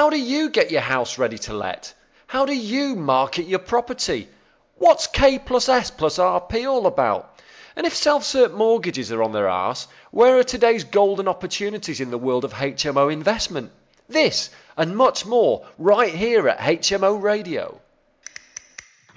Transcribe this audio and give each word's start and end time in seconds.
How 0.00 0.08
do 0.08 0.18
you 0.18 0.48
get 0.48 0.70
your 0.70 0.80
house 0.80 1.18
ready 1.18 1.36
to 1.40 1.52
let? 1.52 1.92
How 2.26 2.46
do 2.46 2.56
you 2.56 2.96
market 2.96 3.46
your 3.46 3.58
property? 3.58 4.28
What's 4.76 5.06
K 5.06 5.38
plus 5.38 5.68
S 5.68 5.90
plus 5.90 6.16
RP 6.16 6.66
all 6.66 6.86
about? 6.86 7.38
And 7.76 7.86
if 7.86 7.94
self-cert 7.94 8.54
mortgages 8.54 9.12
are 9.12 9.22
on 9.22 9.32
their 9.32 9.46
arse, 9.46 9.86
where 10.10 10.38
are 10.38 10.42
today's 10.42 10.84
golden 10.84 11.28
opportunities 11.28 12.00
in 12.00 12.10
the 12.10 12.16
world 12.16 12.46
of 12.46 12.54
HMO 12.54 13.12
investment? 13.12 13.72
This 14.08 14.48
and 14.74 14.96
much 14.96 15.26
more 15.26 15.66
right 15.76 16.14
here 16.14 16.48
at 16.48 16.60
HMO 16.60 17.20
Radio. 17.20 17.78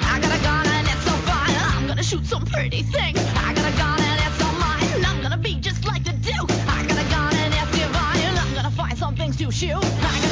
I 0.02 0.20
got 0.20 0.38
a 0.38 0.44
gun 0.44 0.68
and 0.68 0.86
it's 0.86 1.04
so 1.06 1.12
fire. 1.12 1.78
I'm 1.78 1.88
gonna 1.88 2.04
shoot 2.04 2.26
some 2.26 2.46
pretty 2.46 2.84
things. 2.84 3.20
I 3.20 3.54
got 3.54 3.74
a 3.74 3.78
gun 3.78 4.02
and 4.02 4.20
it's 4.20 4.44
all 4.44 4.60
mine. 4.60 5.06
I'm 5.06 5.22
gonna 5.22 5.38
be 5.38 5.56
just 5.62 5.86
like 5.86 6.04
the 6.04 6.12
Duke. 6.12 6.52
I 6.68 6.86
got 6.86 7.00
a 7.00 7.10
gun 7.10 7.34
and 7.34 7.54
it's 7.54 7.80
divine. 7.80 8.38
I'm 8.38 8.54
gonna 8.54 8.72
find 8.72 8.98
some 8.98 9.16
things 9.16 9.38
to 9.38 9.50
shoot. 9.50 9.82
I 9.82 10.23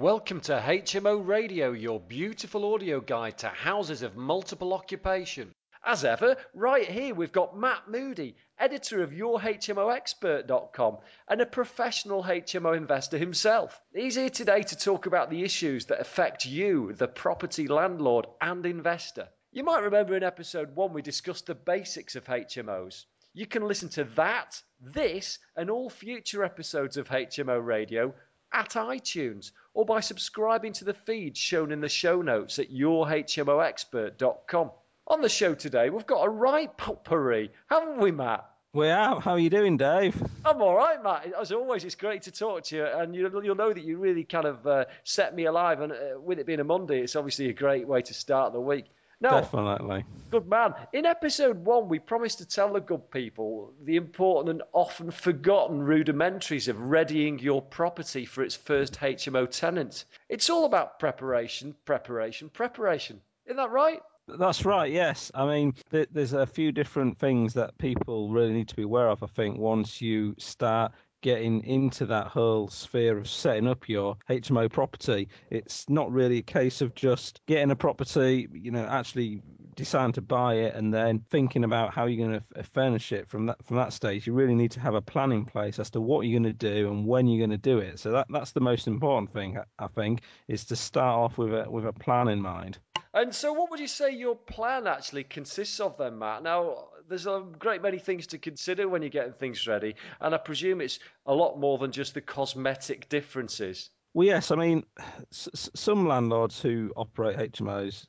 Welcome 0.00 0.40
to 0.42 0.52
HMO 0.52 1.26
Radio, 1.26 1.72
your 1.72 2.00
beautiful 2.00 2.72
audio 2.72 3.02
guide 3.02 3.36
to 3.40 3.48
houses 3.48 4.00
of 4.00 4.16
multiple 4.16 4.72
occupation. 4.72 5.52
As 5.84 6.06
ever, 6.06 6.38
right 6.54 6.88
here 6.88 7.14
we've 7.14 7.30
got 7.30 7.54
Matt 7.54 7.82
Moody, 7.86 8.34
editor 8.58 9.02
of 9.02 9.10
YourHMOExpert.com 9.10 10.96
and 11.28 11.42
a 11.42 11.44
professional 11.44 12.24
HMO 12.24 12.74
investor 12.78 13.18
himself. 13.18 13.78
He's 13.94 14.14
here 14.14 14.30
today 14.30 14.62
to 14.62 14.78
talk 14.78 15.04
about 15.04 15.28
the 15.28 15.44
issues 15.44 15.84
that 15.86 16.00
affect 16.00 16.46
you, 16.46 16.94
the 16.94 17.06
property 17.06 17.68
landlord 17.68 18.24
and 18.40 18.64
investor. 18.64 19.28
You 19.52 19.64
might 19.64 19.82
remember 19.82 20.16
in 20.16 20.22
episode 20.22 20.74
one 20.74 20.94
we 20.94 21.02
discussed 21.02 21.44
the 21.44 21.54
basics 21.54 22.16
of 22.16 22.24
HMOs. 22.24 23.04
You 23.34 23.46
can 23.46 23.68
listen 23.68 23.90
to 23.90 24.04
that, 24.16 24.62
this, 24.80 25.38
and 25.56 25.68
all 25.68 25.90
future 25.90 26.42
episodes 26.42 26.96
of 26.96 27.10
HMO 27.10 27.62
Radio 27.62 28.14
at 28.52 28.70
iTunes 28.70 29.52
or 29.74 29.84
by 29.84 30.00
subscribing 30.00 30.72
to 30.74 30.84
the 30.84 30.94
feed 30.94 31.36
shown 31.36 31.72
in 31.72 31.80
the 31.80 31.88
show 31.88 32.22
notes 32.22 32.58
at 32.58 32.72
yourhmoexpert.com. 32.72 34.70
On 35.06 35.20
the 35.20 35.28
show 35.28 35.54
today, 35.54 35.90
we've 35.90 36.06
got 36.06 36.22
a 36.22 36.28
right 36.28 36.76
potpourri, 36.76 37.50
haven't 37.68 37.98
we, 37.98 38.10
Matt? 38.12 38.48
We 38.72 38.88
are. 38.88 39.20
How 39.20 39.32
are 39.32 39.38
you 39.38 39.50
doing, 39.50 39.76
Dave? 39.76 40.14
I'm 40.44 40.62
all 40.62 40.76
right, 40.76 41.02
Matt. 41.02 41.32
As 41.40 41.50
always, 41.50 41.82
it's 41.82 41.96
great 41.96 42.22
to 42.22 42.30
talk 42.30 42.62
to 42.64 42.76
you, 42.76 42.86
and 42.86 43.16
you'll, 43.16 43.44
you'll 43.44 43.56
know 43.56 43.72
that 43.72 43.82
you 43.82 43.98
really 43.98 44.22
kind 44.22 44.44
of 44.44 44.64
uh, 44.64 44.84
set 45.02 45.34
me 45.34 45.46
alive. 45.46 45.80
And 45.80 45.92
uh, 45.92 46.20
with 46.20 46.38
it 46.38 46.46
being 46.46 46.60
a 46.60 46.64
Monday, 46.64 47.00
it's 47.00 47.16
obviously 47.16 47.48
a 47.48 47.52
great 47.52 47.88
way 47.88 48.02
to 48.02 48.14
start 48.14 48.52
the 48.52 48.60
week. 48.60 48.84
Now, 49.20 49.40
Definitely. 49.40 50.04
Good 50.30 50.48
man. 50.48 50.74
In 50.92 51.04
episode 51.04 51.64
one, 51.64 51.88
we 51.88 51.98
promised 51.98 52.38
to 52.38 52.46
tell 52.46 52.72
the 52.72 52.80
good 52.80 53.10
people 53.10 53.74
the 53.82 53.96
important 53.96 54.48
and 54.48 54.62
often 54.72 55.10
forgotten 55.10 55.80
rudimentaries 55.80 56.68
of 56.68 56.80
readying 56.80 57.38
your 57.38 57.60
property 57.60 58.24
for 58.24 58.42
its 58.42 58.54
first 58.54 58.94
HMO 58.94 59.50
tenant. 59.50 60.04
It's 60.28 60.48
all 60.48 60.64
about 60.64 60.98
preparation, 60.98 61.74
preparation, 61.84 62.48
preparation. 62.48 63.20
Isn't 63.44 63.56
that 63.56 63.70
right? 63.70 64.00
That's 64.38 64.64
right. 64.64 64.90
Yes. 64.90 65.30
I 65.34 65.44
mean, 65.46 65.74
th- 65.90 66.08
there's 66.12 66.32
a 66.32 66.46
few 66.46 66.72
different 66.72 67.18
things 67.18 67.52
that 67.54 67.76
people 67.78 68.30
really 68.30 68.52
need 68.52 68.68
to 68.68 68.76
be 68.76 68.84
aware 68.84 69.08
of. 69.08 69.22
I 69.22 69.26
think 69.26 69.58
once 69.58 70.00
you 70.00 70.34
start 70.38 70.92
getting 71.20 71.64
into 71.64 72.06
that 72.06 72.28
whole 72.28 72.68
sphere 72.68 73.18
of 73.18 73.28
setting 73.28 73.66
up 73.66 73.88
your 73.88 74.16
HMO 74.28 74.70
property, 74.70 75.28
it's 75.50 75.88
not 75.88 76.10
really 76.12 76.38
a 76.38 76.42
case 76.42 76.80
of 76.80 76.94
just 76.94 77.40
getting 77.46 77.70
a 77.70 77.76
property, 77.76 78.48
you 78.52 78.70
know, 78.70 78.84
actually 78.84 79.42
deciding 79.76 80.12
to 80.12 80.20
buy 80.20 80.54
it 80.54 80.74
and 80.74 80.92
then 80.92 81.24
thinking 81.30 81.64
about 81.64 81.94
how 81.94 82.06
you're 82.06 82.26
going 82.26 82.40
to 82.54 82.62
furnish 82.74 83.12
it 83.12 83.28
from 83.28 83.46
that 83.46 83.64
from 83.64 83.76
that 83.76 83.92
stage. 83.92 84.26
You 84.26 84.32
really 84.32 84.54
need 84.54 84.72
to 84.72 84.80
have 84.80 84.94
a 84.94 85.00
plan 85.00 85.32
in 85.32 85.44
place 85.44 85.78
as 85.78 85.90
to 85.90 86.00
what 86.00 86.26
you're 86.26 86.40
going 86.40 86.52
to 86.52 86.58
do 86.58 86.90
and 86.90 87.06
when 87.06 87.26
you're 87.26 87.46
going 87.46 87.58
to 87.58 87.70
do 87.70 87.78
it. 87.78 87.98
So 87.98 88.12
that 88.12 88.26
that's 88.30 88.52
the 88.52 88.60
most 88.60 88.86
important 88.86 89.32
thing 89.32 89.58
I 89.78 89.86
think 89.88 90.22
is 90.48 90.66
to 90.66 90.76
start 90.76 91.18
off 91.18 91.38
with 91.38 91.54
a 91.54 91.70
with 91.70 91.86
a 91.86 91.92
plan 91.92 92.28
in 92.28 92.40
mind. 92.40 92.78
And 93.12 93.34
so, 93.34 93.52
what 93.52 93.70
would 93.70 93.80
you 93.80 93.88
say 93.88 94.12
your 94.12 94.36
plan 94.36 94.86
actually 94.86 95.24
consists 95.24 95.80
of 95.80 95.98
then, 95.98 96.18
Matt? 96.18 96.44
Now, 96.44 96.90
there's 97.10 97.26
a 97.26 97.44
great 97.58 97.82
many 97.82 97.98
things 97.98 98.26
to 98.28 98.38
consider 98.38 98.88
when 98.88 99.02
you're 99.02 99.10
getting 99.10 99.32
things 99.34 99.66
ready, 99.66 99.96
and 100.20 100.34
I 100.34 100.38
presume 100.38 100.80
it's 100.80 101.00
a 101.26 101.34
lot 101.34 101.58
more 101.58 101.76
than 101.76 101.92
just 101.92 102.14
the 102.14 102.20
cosmetic 102.20 103.08
differences. 103.10 103.90
Well, 104.14 104.26
yes. 104.26 104.50
I 104.50 104.56
mean, 104.56 104.84
s- 105.30 105.70
some 105.74 106.06
landlords 106.06 106.60
who 106.60 106.92
operate 106.96 107.36
HMOs 107.36 108.06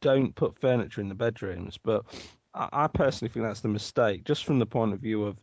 don't 0.00 0.34
put 0.34 0.58
furniture 0.58 1.00
in 1.00 1.08
the 1.08 1.14
bedrooms, 1.14 1.78
but 1.78 2.04
I, 2.52 2.68
I 2.72 2.86
personally 2.88 3.32
think 3.32 3.46
that's 3.46 3.60
the 3.60 3.68
mistake, 3.68 4.24
just 4.24 4.44
from 4.44 4.58
the 4.58 4.66
point 4.66 4.92
of 4.92 5.00
view 5.00 5.24
of 5.24 5.38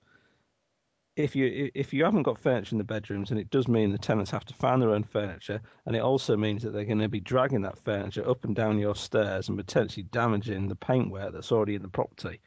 if 1.15 1.35
you 1.35 1.71
if 1.73 1.93
you 1.93 2.03
haven't 2.03 2.23
got 2.23 2.37
furniture 2.37 2.73
in 2.73 2.77
the 2.77 2.83
bedrooms, 2.83 3.31
and 3.31 3.39
it 3.39 3.49
does 3.49 3.67
mean 3.67 3.91
the 3.91 3.97
tenants 3.97 4.31
have 4.31 4.45
to 4.45 4.53
find 4.53 4.81
their 4.81 4.91
own 4.91 5.03
furniture, 5.03 5.59
and 5.85 5.95
it 5.95 6.01
also 6.01 6.37
means 6.37 6.61
that 6.61 6.71
they're 6.71 6.85
going 6.85 6.99
to 6.99 7.09
be 7.09 7.19
dragging 7.19 7.61
that 7.61 7.79
furniture 7.79 8.29
up 8.29 8.45
and 8.45 8.55
down 8.55 8.77
your 8.77 8.95
stairs 8.95 9.49
and 9.49 9.57
potentially 9.57 10.03
damaging 10.11 10.67
the 10.67 10.75
paintwork 10.75 11.33
that's 11.33 11.51
already 11.51 11.75
in 11.75 11.81
the 11.81 11.87
property. 11.87 12.39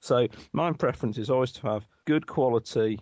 So 0.00 0.28
my 0.52 0.72
preference 0.72 1.18
is 1.18 1.30
always 1.30 1.52
to 1.52 1.66
have 1.66 1.86
good 2.04 2.26
quality 2.26 3.00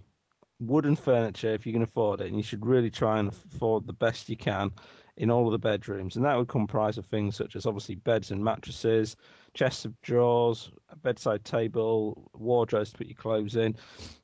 wooden 0.60 0.96
furniture 0.96 1.52
if 1.52 1.66
you 1.66 1.72
can 1.72 1.82
afford 1.82 2.20
it, 2.20 2.28
and 2.28 2.36
you 2.36 2.42
should 2.42 2.64
really 2.64 2.90
try 2.90 3.18
and 3.18 3.28
afford 3.28 3.86
the 3.86 3.92
best 3.92 4.28
you 4.28 4.36
can 4.36 4.70
in 5.16 5.30
all 5.30 5.46
of 5.46 5.52
the 5.52 5.58
bedrooms, 5.58 6.16
and 6.16 6.24
that 6.24 6.36
would 6.36 6.48
comprise 6.48 6.98
of 6.98 7.06
things 7.06 7.36
such 7.36 7.54
as 7.54 7.66
obviously 7.66 7.94
beds 7.94 8.32
and 8.32 8.42
mattresses, 8.42 9.16
chests 9.52 9.84
of 9.84 10.00
drawers, 10.02 10.72
a 10.88 10.96
bedside 10.96 11.44
table, 11.44 12.30
wardrobes 12.34 12.90
to 12.90 12.98
put 12.98 13.06
your 13.06 13.14
clothes 13.14 13.54
in. 13.54 13.76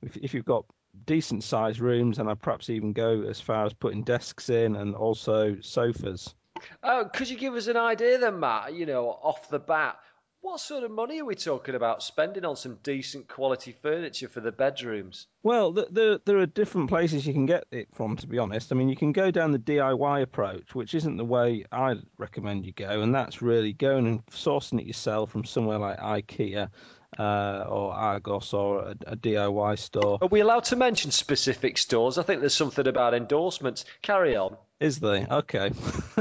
If, 0.02 0.16
if 0.16 0.34
you've 0.34 0.44
got 0.44 0.64
decent 1.06 1.44
sized 1.44 1.78
rooms, 1.78 2.18
and 2.18 2.28
I'd 2.28 2.40
perhaps 2.40 2.70
even 2.70 2.92
go 2.92 3.22
as 3.22 3.40
far 3.40 3.66
as 3.66 3.72
putting 3.72 4.02
desks 4.02 4.48
in 4.48 4.74
and 4.74 4.94
also 4.94 5.56
sofas. 5.60 6.34
Oh, 6.82 7.08
could 7.12 7.30
you 7.30 7.38
give 7.38 7.54
us 7.54 7.68
an 7.68 7.76
idea 7.76 8.18
then, 8.18 8.40
Matt? 8.40 8.74
You 8.74 8.86
know, 8.86 9.08
off 9.22 9.48
the 9.48 9.60
bat, 9.60 9.98
what 10.42 10.60
sort 10.60 10.84
of 10.84 10.90
money 10.90 11.20
are 11.20 11.24
we 11.24 11.34
talking 11.34 11.74
about 11.74 12.02
spending 12.02 12.44
on 12.44 12.56
some 12.56 12.78
decent 12.82 13.28
quality 13.28 13.72
furniture 13.82 14.28
for 14.28 14.40
the 14.40 14.52
bedrooms? 14.52 15.26
Well, 15.42 15.72
th 15.74 15.88
there 15.90 16.18
there 16.24 16.38
are 16.38 16.46
different 16.46 16.88
places 16.88 17.26
you 17.26 17.32
can 17.32 17.46
get 17.46 17.64
it 17.70 17.88
from. 17.94 18.16
To 18.16 18.26
be 18.26 18.38
honest, 18.38 18.72
I 18.72 18.74
mean, 18.74 18.88
you 18.88 18.96
can 18.96 19.12
go 19.12 19.30
down 19.30 19.52
the 19.52 19.58
DIY 19.58 20.22
approach, 20.22 20.74
which 20.74 20.94
isn't 20.94 21.16
the 21.16 21.24
way 21.24 21.64
I 21.70 21.96
recommend 22.18 22.66
you 22.66 22.72
go, 22.72 23.02
and 23.02 23.14
that's 23.14 23.42
really 23.42 23.72
going 23.72 24.06
and 24.06 24.26
sourcing 24.26 24.80
it 24.80 24.86
yourself 24.86 25.30
from 25.30 25.44
somewhere 25.44 25.78
like 25.78 25.98
IKEA. 25.98 26.70
Uh, 27.18 27.66
or 27.68 27.92
Argos 27.92 28.54
or 28.54 28.82
a, 28.82 28.90
a 29.08 29.16
DIY 29.16 29.80
store. 29.80 30.18
Are 30.22 30.28
we 30.28 30.38
allowed 30.38 30.66
to 30.66 30.76
mention 30.76 31.10
specific 31.10 31.76
stores? 31.76 32.18
I 32.18 32.22
think 32.22 32.38
there's 32.38 32.54
something 32.54 32.86
about 32.86 33.14
endorsements. 33.14 33.84
Carry 34.00 34.36
on. 34.36 34.56
Is 34.78 35.00
they? 35.00 35.26
Okay. 35.26 35.72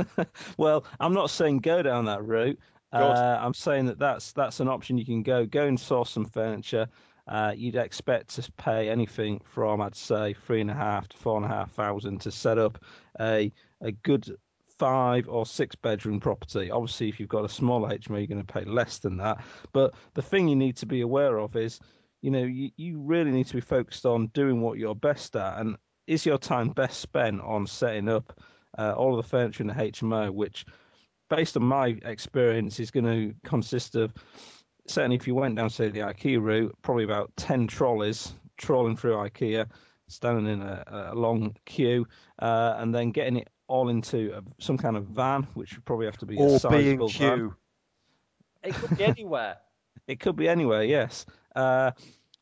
well, 0.58 0.86
I'm 1.00 1.14
not 1.14 1.30
saying 1.30 1.60
go 1.60 1.84
down 1.84 2.06
that 2.06 2.26
route. 2.26 2.58
Uh, 2.92 3.40
I'm 3.40 3.54
saying 3.54 3.86
that 3.86 4.00
that's 4.00 4.32
that's 4.32 4.60
an 4.60 4.68
option 4.68 4.98
you 4.98 5.06
can 5.06 5.24
go. 5.24 5.46
Go 5.46 5.66
and 5.66 5.80
source 5.80 6.10
some 6.10 6.26
furniture. 6.26 6.88
Uh, 7.28 7.54
you'd 7.56 7.76
expect 7.76 8.36
to 8.36 8.52
pay 8.54 8.90
anything 8.90 9.40
from 9.46 9.82
I'd 9.82 9.96
say 9.96 10.34
three 10.34 10.62
and 10.62 10.72
a 10.72 10.74
half 10.74 11.08
to 11.10 11.18
four 11.18 11.38
and 11.38 11.46
a 11.46 11.50
half 11.50 11.72
thousand 11.72 12.22
to 12.22 12.32
set 12.32 12.58
up 12.58 12.84
a 13.20 13.52
a 13.82 13.92
good 13.92 14.36
five 14.80 15.28
or 15.28 15.46
six 15.46 15.76
bedroom 15.76 16.20
property. 16.20 16.72
Obviously, 16.72 17.10
if 17.10 17.20
you've 17.20 17.30
got 17.30 17.46
a 17.46 17.50
small 17.50 17.82
HMO, 17.82 18.18
you're 18.18 18.28
going 18.28 18.44
to 18.44 18.54
pay 18.54 18.64
less 18.64 19.00
than 19.00 19.18
that. 19.18 19.44
But 19.74 19.94
the 20.14 20.22
thing 20.22 20.48
you 20.48 20.56
need 20.56 20.78
to 20.78 20.86
be 20.86 21.02
aware 21.02 21.38
of 21.38 21.56
is, 21.56 21.80
you 22.22 22.32
know, 22.32 22.44
you, 22.44 22.72
you 22.78 23.00
really 23.00 23.32
need 23.32 23.48
to 23.48 23.56
be 23.56 23.62
focused 23.62 24.06
on 24.06 24.28
doing 24.28 24.62
what 24.62 24.80
you're 24.80 24.96
best 24.96 25.36
at. 25.36 25.60
And 25.60 25.76
is 26.08 26.26
your 26.26 26.38
time 26.38 26.70
best 26.70 27.02
spent 27.02 27.42
on 27.42 27.68
setting 27.68 28.10
up 28.10 28.42
uh, 28.78 28.94
all 28.94 29.18
of 29.18 29.24
the 29.24 29.30
furniture 29.30 29.64
in 29.64 29.68
the 29.68 29.74
HMO, 29.74 30.32
which, 30.32 30.66
based 31.30 31.56
on 31.58 31.64
my 31.64 31.98
experience, 32.04 32.80
is 32.80 32.92
going 32.92 33.06
to 33.06 33.34
consist 33.44 33.96
of 33.96 34.14
certainly 34.88 35.16
if 35.16 35.28
you 35.28 35.36
went 35.36 35.56
down 35.56 35.70
say 35.70 35.90
the 35.90 36.00
IKEA 36.00 36.42
route, 36.42 36.76
probably 36.82 37.04
about 37.04 37.32
ten 37.36 37.68
trolleys 37.68 38.34
trawling 38.58 38.98
through 38.98 39.16
IKEA, 39.16 39.68
standing 40.08 40.48
in 40.48 40.62
a, 40.62 41.12
a 41.14 41.16
long 41.16 41.56
queue, 41.66 42.06
uh, 42.40 42.76
and 42.78 42.94
then 42.94 43.12
getting 43.12 43.38
it 43.38 43.50
all 43.68 43.90
into 43.90 44.34
a, 44.36 44.42
some 44.62 44.78
kind 44.78 44.98
of 44.98 45.06
van, 45.06 45.44
which 45.54 45.76
would 45.76 45.86
probably 45.86 46.06
have 46.06 46.18
to 46.18 46.26
be 46.26 46.38
a 46.38 46.40
Or 46.40 46.60
sizable 46.60 47.08
being 47.08 47.10
van. 47.10 47.38
Q. 47.38 47.56
It 48.64 48.76
could 48.76 48.98
be 48.98 49.04
anywhere. 49.04 49.58
It 50.08 50.20
could 50.20 50.36
be 50.36 50.50
anywhere, 50.50 50.84
yes. 50.84 51.28
Uh, 51.56 51.92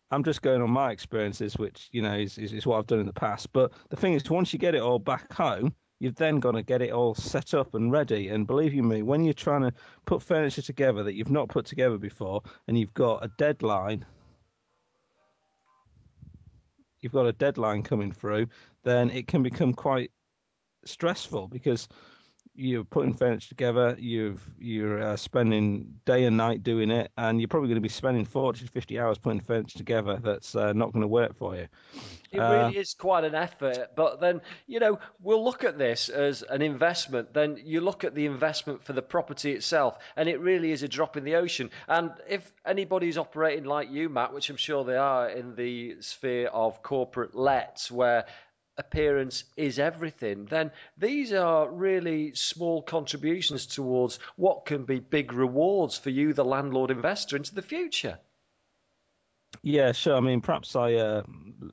I'm 0.09 0.23
just 0.23 0.41
going 0.41 0.61
on 0.61 0.69
my 0.69 0.91
experiences, 0.91 1.57
which 1.57 1.89
you 1.91 2.01
know 2.01 2.13
is, 2.13 2.37
is, 2.37 2.53
is 2.53 2.65
what 2.65 2.77
I've 2.77 2.87
done 2.87 3.01
in 3.01 3.05
the 3.05 3.11
past. 3.11 3.51
But 3.51 3.73
the 3.89 3.97
thing 3.97 4.13
is, 4.13 4.29
once 4.29 4.53
you 4.53 4.59
get 4.59 4.73
it 4.73 4.81
all 4.81 4.99
back 4.99 5.33
home, 5.33 5.75
you've 5.99 6.15
then 6.15 6.39
got 6.39 6.51
to 6.51 6.63
get 6.63 6.81
it 6.81 6.91
all 6.91 7.15
set 7.15 7.53
up 7.53 7.73
and 7.73 7.91
ready. 7.91 8.29
And 8.29 8.45
believe 8.45 8.73
you 8.73 8.83
me, 8.83 9.01
when 9.01 9.23
you're 9.23 9.33
trying 9.33 9.61
to 9.61 9.73
put 10.05 10.21
furniture 10.21 10.61
together 10.61 11.03
that 11.03 11.15
you've 11.15 11.31
not 11.31 11.49
put 11.49 11.65
together 11.65 11.97
before, 11.97 12.41
and 12.67 12.77
you've 12.77 12.93
got 12.93 13.23
a 13.23 13.31
deadline, 13.37 14.05
you've 17.01 17.13
got 17.13 17.25
a 17.25 17.33
deadline 17.33 17.83
coming 17.83 18.11
through, 18.11 18.47
then 18.83 19.09
it 19.09 19.27
can 19.27 19.43
become 19.43 19.73
quite 19.73 20.11
stressful 20.85 21.47
because 21.47 21.87
you're 22.57 22.83
putting 22.83 23.13
furniture 23.13 23.47
together, 23.47 23.95
you've 23.99 24.41
you're 24.59 25.01
uh, 25.01 25.15
spending 25.15 25.93
day 26.05 26.25
and 26.25 26.35
night 26.35 26.63
doing 26.63 26.89
it, 26.91 27.11
and 27.17 27.39
you're 27.39 27.47
probably 27.47 27.69
going 27.69 27.75
to 27.75 27.81
be 27.81 27.89
spending 27.89 28.25
40 28.25 28.65
to 28.65 28.71
50 28.71 28.99
hours 28.99 29.17
putting 29.17 29.39
furniture 29.41 29.77
together. 29.77 30.19
That's 30.21 30.55
uh, 30.55 30.73
not 30.73 30.91
going 30.91 31.01
to 31.01 31.07
work 31.07 31.37
for 31.37 31.55
you. 31.55 31.67
It 32.31 32.39
Uh, 32.39 32.51
really 32.51 32.77
is 32.77 32.93
quite 32.93 33.23
an 33.23 33.35
effort, 33.35 33.91
but 33.95 34.19
then 34.19 34.41
you 34.65 34.79
know 34.79 34.99
we'll 35.21 35.43
look 35.43 35.63
at 35.63 35.77
this 35.77 36.09
as 36.09 36.41
an 36.41 36.61
investment. 36.61 37.33
Then 37.33 37.57
you 37.63 37.79
look 37.81 38.03
at 38.03 38.15
the 38.15 38.25
investment 38.25 38.83
for 38.83 38.93
the 38.93 39.01
property 39.03 39.53
itself, 39.53 39.97
and 40.15 40.27
it 40.27 40.39
really 40.39 40.71
is 40.71 40.83
a 40.83 40.87
drop 40.87 41.15
in 41.15 41.23
the 41.23 41.35
ocean. 41.35 41.69
And 41.87 42.11
if 42.27 42.51
anybody's 42.65 43.17
operating 43.17 43.65
like 43.65 43.91
you, 43.91 44.09
Matt, 44.09 44.33
which 44.33 44.49
I'm 44.49 44.57
sure 44.57 44.83
they 44.83 44.97
are 44.97 45.29
in 45.29 45.55
the 45.55 46.01
sphere 46.01 46.47
of 46.47 46.81
corporate 46.81 47.35
lets, 47.35 47.91
where 47.91 48.25
appearance 48.77 49.43
is 49.55 49.79
everything, 49.79 50.45
then 50.45 50.71
these 50.97 51.33
are 51.33 51.69
really 51.69 52.33
small 52.35 52.81
contributions 52.81 53.65
towards 53.65 54.19
what 54.35 54.65
can 54.65 54.85
be 54.85 54.99
big 54.99 55.33
rewards 55.33 55.97
for 55.97 56.09
you, 56.09 56.33
the 56.33 56.45
landlord 56.45 56.91
investor, 56.91 57.35
into 57.35 57.55
the 57.55 57.61
future. 57.61 58.19
Yeah, 59.63 59.91
sure. 59.91 60.15
I 60.15 60.19
mean, 60.19 60.41
perhaps 60.41 60.75
I 60.75 60.93
uh, 60.93 61.23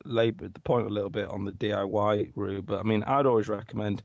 laboured 0.04 0.54
the 0.54 0.60
point 0.60 0.86
a 0.86 0.90
little 0.90 1.10
bit 1.10 1.28
on 1.28 1.44
the 1.44 1.52
DIY 1.52 2.32
route, 2.34 2.66
but 2.66 2.80
I 2.80 2.82
mean, 2.82 3.02
I'd 3.04 3.26
always 3.26 3.48
recommend 3.48 4.02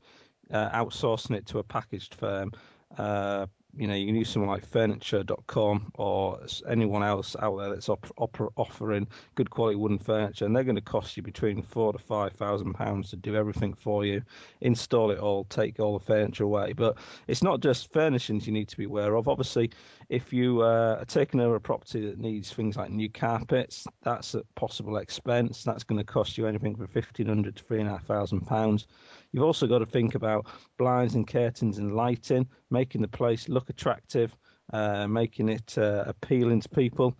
uh, 0.50 0.70
outsourcing 0.70 1.36
it 1.36 1.46
to 1.46 1.58
a 1.58 1.64
packaged 1.64 2.14
firm. 2.14 2.52
Uh, 2.96 3.46
you 3.76 3.86
know, 3.86 3.94
you 3.94 4.06
can 4.06 4.16
use 4.16 4.28
someone 4.30 4.50
like 4.50 4.66
Furniture.com 4.66 5.92
or 5.94 6.40
anyone 6.68 7.02
else 7.02 7.36
out 7.40 7.56
there 7.58 7.70
that's 7.70 7.88
op- 7.88 8.12
op- 8.18 8.52
offering 8.56 9.06
good 9.34 9.50
quality 9.50 9.76
wooden 9.76 9.98
furniture, 9.98 10.44
and 10.44 10.54
they're 10.54 10.64
going 10.64 10.76
to 10.76 10.82
cost 10.82 11.16
you 11.16 11.22
between 11.22 11.62
four 11.62 11.92
to 11.92 11.98
five 11.98 12.32
thousand 12.32 12.74
pounds 12.74 13.10
to 13.10 13.16
do 13.16 13.36
everything 13.36 13.74
for 13.74 14.04
you, 14.04 14.22
install 14.60 15.10
it 15.10 15.18
all, 15.18 15.44
take 15.44 15.78
all 15.78 15.98
the 15.98 16.04
furniture 16.04 16.44
away. 16.44 16.72
But 16.72 16.98
it's 17.28 17.42
not 17.42 17.60
just 17.60 17.92
furnishings 17.92 18.46
you 18.46 18.52
need 18.52 18.68
to 18.68 18.76
be 18.76 18.84
aware 18.84 19.14
of. 19.16 19.28
Obviously, 19.28 19.70
if 20.08 20.32
you 20.32 20.62
uh, 20.62 20.98
are 21.00 21.04
taking 21.04 21.40
over 21.40 21.56
a 21.56 21.60
property 21.60 22.06
that 22.06 22.18
needs 22.18 22.52
things 22.52 22.76
like 22.76 22.90
new 22.90 23.08
carpets, 23.08 23.86
that's 24.02 24.34
a 24.34 24.42
possible 24.56 24.96
expense. 24.96 25.62
That's 25.64 25.84
going 25.84 25.98
to 25.98 26.04
cost 26.04 26.36
you 26.36 26.46
anything 26.46 26.76
from 26.76 26.88
fifteen 26.88 27.26
hundred 27.26 27.56
to 27.56 27.64
three 27.64 27.80
and 27.80 27.88
a 27.88 27.92
half 27.92 28.04
thousand 28.06 28.40
pounds. 28.46 28.86
You've 29.32 29.44
also 29.44 29.66
got 29.66 29.78
to 29.78 29.86
think 29.86 30.14
about 30.14 30.46
blinds 30.76 31.14
and 31.14 31.26
curtains 31.26 31.78
and 31.78 31.94
lighting, 31.94 32.48
making 32.70 33.02
the 33.02 33.08
place 33.08 33.48
look 33.48 33.70
attractive, 33.70 34.34
uh, 34.72 35.06
making 35.06 35.48
it 35.48 35.76
uh, 35.78 36.04
appealing 36.06 36.60
to 36.60 36.68
people. 36.68 37.16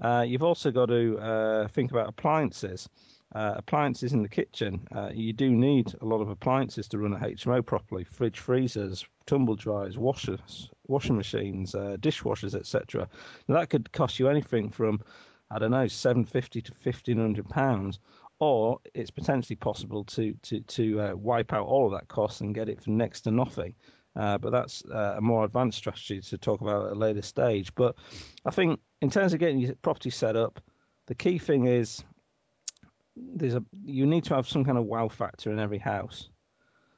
Uh, 0.00 0.24
you've 0.26 0.42
also 0.42 0.70
got 0.70 0.86
to 0.86 1.18
uh, 1.18 1.68
think 1.68 1.90
about 1.90 2.08
appliances. 2.08 2.88
Uh, 3.34 3.54
appliances 3.56 4.12
in 4.12 4.22
the 4.22 4.28
kitchen. 4.28 4.86
Uh, 4.94 5.08
you 5.10 5.32
do 5.32 5.50
need 5.50 5.90
a 6.02 6.04
lot 6.04 6.20
of 6.20 6.28
appliances 6.28 6.86
to 6.86 6.98
run 6.98 7.14
a 7.14 7.16
HMO 7.16 7.64
properly: 7.64 8.04
fridge, 8.04 8.38
freezers, 8.38 9.06
tumble 9.24 9.56
dryers, 9.56 9.96
washers, 9.96 10.68
washing 10.86 11.16
machines, 11.16 11.72
dishwashers, 11.72 12.54
etc. 12.54 13.08
That 13.48 13.70
could 13.70 13.90
cost 13.90 14.18
you 14.18 14.28
anything 14.28 14.68
from, 14.68 15.00
I 15.50 15.58
don't 15.58 15.70
know, 15.70 15.86
seven 15.86 16.26
fifty 16.26 16.60
to 16.60 16.74
fifteen 16.74 17.16
hundred 17.16 17.48
pounds 17.48 17.98
or 18.42 18.80
it's 18.92 19.12
potentially 19.12 19.54
possible 19.54 20.02
to 20.02 20.34
to 20.42 20.60
to 20.62 21.00
uh, 21.00 21.14
wipe 21.14 21.52
out 21.52 21.64
all 21.64 21.86
of 21.86 21.92
that 21.92 22.08
cost 22.08 22.40
and 22.40 22.52
get 22.52 22.68
it 22.68 22.82
for 22.82 22.90
next 22.90 23.20
to 23.20 23.30
nothing. 23.30 23.72
Uh, 24.16 24.36
but 24.36 24.50
that's 24.50 24.82
uh, 24.92 25.14
a 25.16 25.20
more 25.20 25.44
advanced 25.44 25.78
strategy 25.78 26.20
to 26.20 26.36
talk 26.36 26.60
about 26.60 26.86
at 26.86 26.92
a 26.92 26.96
later 26.96 27.22
stage. 27.22 27.72
But 27.76 27.94
I 28.44 28.50
think 28.50 28.80
in 29.00 29.10
terms 29.10 29.32
of 29.32 29.38
getting 29.38 29.60
your 29.60 29.76
property 29.76 30.10
set 30.10 30.34
up, 30.34 30.60
the 31.06 31.14
key 31.14 31.38
thing 31.38 31.66
is 31.66 32.02
there's 33.14 33.54
a 33.54 33.64
you 33.84 34.06
need 34.06 34.24
to 34.24 34.34
have 34.34 34.48
some 34.48 34.64
kind 34.64 34.76
of 34.76 34.86
wow 34.86 35.06
factor 35.06 35.52
in 35.52 35.60
every 35.60 35.78
house. 35.78 36.28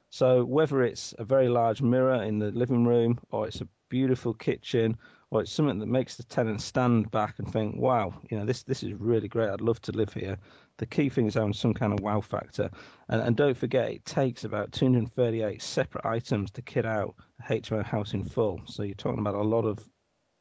So 0.09 0.43
whether 0.45 0.81
it's 0.81 1.13
a 1.19 1.25
very 1.25 1.47
large 1.47 1.79
mirror 1.79 2.23
in 2.23 2.39
the 2.39 2.49
living 2.49 2.85
room, 2.85 3.19
or 3.29 3.45
it's 3.45 3.61
a 3.61 3.67
beautiful 3.89 4.33
kitchen, 4.33 4.97
it's 5.41 5.51
something 5.51 5.79
that 5.79 5.87
makes 5.87 6.15
the 6.15 6.23
tenant 6.23 6.61
stand 6.61 7.11
back 7.11 7.39
and 7.39 7.51
think, 7.51 7.75
"Wow, 7.77 8.13
you 8.29 8.37
know 8.37 8.45
this 8.45 8.63
this 8.63 8.83
is 8.83 8.93
really 8.93 9.27
great. 9.27 9.49
I'd 9.49 9.61
love 9.61 9.81
to 9.83 9.91
live 9.91 10.13
here." 10.13 10.37
The 10.77 10.85
key 10.85 11.09
thing 11.09 11.27
is 11.27 11.35
having 11.35 11.53
some 11.53 11.73
kind 11.73 11.93
of 11.93 12.01
wow 12.01 12.21
factor, 12.21 12.69
and, 13.09 13.21
and 13.21 13.35
don't 13.35 13.57
forget 13.57 13.91
it 13.91 14.05
takes 14.05 14.43
about 14.43 14.71
238 14.71 15.61
separate 15.61 16.05
items 16.05 16.51
to 16.51 16.61
kit 16.61 16.85
out 16.85 17.15
a 17.39 17.53
HMO 17.53 17.83
house 17.83 18.13
in 18.13 18.25
full. 18.25 18.61
So 18.65 18.83
you're 18.83 18.95
talking 18.95 19.19
about 19.19 19.35
a 19.35 19.41
lot 19.41 19.65
of 19.65 19.87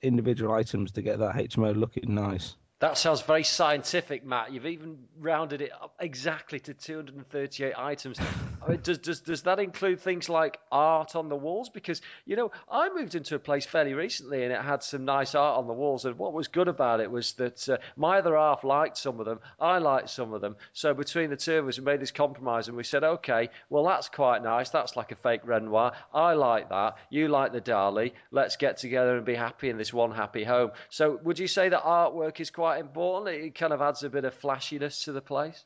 individual 0.03 0.53
items 0.53 0.93
to 0.93 1.03
get 1.03 1.19
that 1.19 1.37
HMO 1.37 1.75
looking 1.75 2.15
nice. 2.15 2.57
That 2.85 2.99
sounds 2.99 3.23
very 3.23 3.45
scientific, 3.45 4.27
Matt. 4.27 4.53
You've 4.53 4.67
even 4.67 4.99
rounded 5.19 5.63
it 5.63 5.73
up 5.73 5.95
exactly 5.99 6.61
to 6.61 6.75
238 6.75 7.73
items. 7.79 8.19
I 8.63 8.69
mean, 8.69 8.81
does, 8.83 8.99
does, 8.99 9.21
does 9.21 9.43
that 9.45 9.59
include 9.59 10.01
things 10.01 10.29
like 10.29 10.59
art 10.71 11.17
on 11.17 11.31
the 11.31 11.37
walls? 11.37 11.71
Because, 11.71 12.03
you 12.27 12.37
know, 12.37 12.51
I 12.71 12.91
moved 12.91 13.15
into 13.15 13.37
a 13.37 13.39
place 13.39 13.65
fairly 13.65 13.95
recently 13.95 14.43
and 14.43 14.53
it 14.53 14.61
had 14.61 14.83
some 14.83 15.07
nice 15.07 15.35
art 15.35 15.59
on 15.59 15.67
the 15.67 15.73
walls. 15.73 16.05
And 16.05 16.19
what 16.19 16.35
was 16.35 16.49
good 16.49 16.69
about 16.69 17.01
it 17.01 17.11
was 17.11 17.33
that 17.35 17.67
uh, 17.71 17.79
my 17.97 18.19
other 18.19 18.37
half 18.37 18.65
liked 18.65 18.99
some 18.99 19.19
of 19.19 19.25
them, 19.25 19.41
I 19.59 19.79
liked 19.79 20.11
some 20.11 20.35
of 20.35 20.43
them. 20.43 20.57
So 20.75 20.93
between 20.93 21.31
the 21.31 21.37
two 21.37 21.59
of 21.59 21.69
us, 21.69 21.79
we 21.79 21.85
made 21.87 22.01
this 22.01 22.11
compromise 22.11 22.69
and 22.69 22.77
we 22.77 22.85
said, 22.85 23.03
okay, 23.03 23.49
well, 23.71 23.85
that's 23.85 24.11
quite 24.11 24.43
nice. 24.43 24.69
That's 24.69 24.95
like 24.95 25.11
a 25.11 25.17
fake 25.17 25.41
Renoir. 25.45 25.93
I 26.13 26.35
like 26.35 26.69
that. 26.69 26.99
You 27.09 27.29
like 27.29 27.53
the 27.53 27.63
Dali. 27.63 28.13
Let's 28.31 28.57
get 28.57 28.77
together 28.77 29.17
and 29.17 29.25
be 29.25 29.35
happy 29.35 29.71
in 29.71 29.79
this 29.79 29.93
one 29.93 30.11
happy 30.11 30.45
home. 30.45 30.73
So 30.91 31.19
would 31.25 31.39
you 31.39 31.49
say 31.49 31.71
that 31.71 31.83
artwork 31.83 32.41
is 32.41 32.51
quite 32.51 32.74
important? 32.79 33.37
It 33.37 33.55
kind 33.55 33.73
of 33.73 33.81
adds 33.81 34.03
a 34.03 34.11
bit 34.11 34.25
of 34.25 34.35
flashiness 34.35 35.05
to 35.05 35.13
the 35.13 35.21
place. 35.21 35.65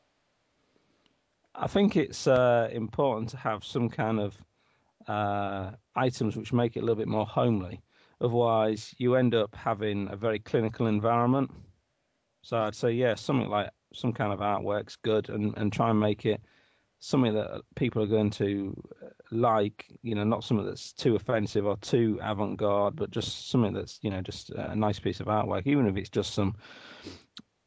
I 1.53 1.67
think 1.67 1.95
it's 1.95 2.27
uh, 2.27 2.69
important 2.71 3.29
to 3.29 3.37
have 3.37 3.63
some 3.63 3.89
kind 3.89 4.19
of 4.19 4.37
uh, 5.07 5.71
items 5.95 6.35
which 6.35 6.53
make 6.53 6.77
it 6.77 6.79
a 6.79 6.81
little 6.83 6.95
bit 6.95 7.07
more 7.07 7.25
homely. 7.25 7.81
Otherwise, 8.21 8.93
you 8.97 9.15
end 9.15 9.33
up 9.33 9.55
having 9.55 10.09
a 10.11 10.15
very 10.15 10.39
clinical 10.39 10.87
environment. 10.87 11.51
So 12.41 12.57
I'd 12.57 12.75
say, 12.75 12.91
yeah, 12.91 13.15
something 13.15 13.49
like 13.49 13.69
some 13.93 14.13
kind 14.13 14.31
of 14.31 14.39
artwork's 14.39 14.97
good, 14.97 15.29
and, 15.29 15.57
and 15.57 15.73
try 15.73 15.89
and 15.89 15.99
make 15.99 16.25
it 16.25 16.41
something 16.99 17.33
that 17.33 17.61
people 17.75 18.03
are 18.03 18.07
going 18.07 18.29
to 18.31 18.75
like. 19.31 19.85
You 20.01 20.15
know, 20.15 20.23
not 20.23 20.43
something 20.43 20.65
that's 20.65 20.93
too 20.93 21.15
offensive 21.15 21.65
or 21.65 21.77
too 21.77 22.19
avant-garde, 22.21 22.95
but 22.95 23.11
just 23.11 23.49
something 23.49 23.73
that's 23.73 23.99
you 24.01 24.09
know 24.09 24.21
just 24.21 24.49
a 24.51 24.75
nice 24.75 24.99
piece 24.99 25.19
of 25.19 25.27
artwork, 25.27 25.65
even 25.65 25.87
if 25.87 25.97
it's 25.97 26.09
just 26.09 26.33
some. 26.33 26.55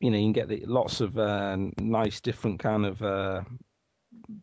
You 0.00 0.10
know, 0.10 0.18
you 0.18 0.24
can 0.24 0.32
get 0.32 0.48
the, 0.48 0.64
lots 0.66 1.00
of 1.00 1.16
uh, 1.16 1.56
nice 1.78 2.20
different 2.20 2.58
kind 2.58 2.84
of 2.84 3.00
uh, 3.02 3.42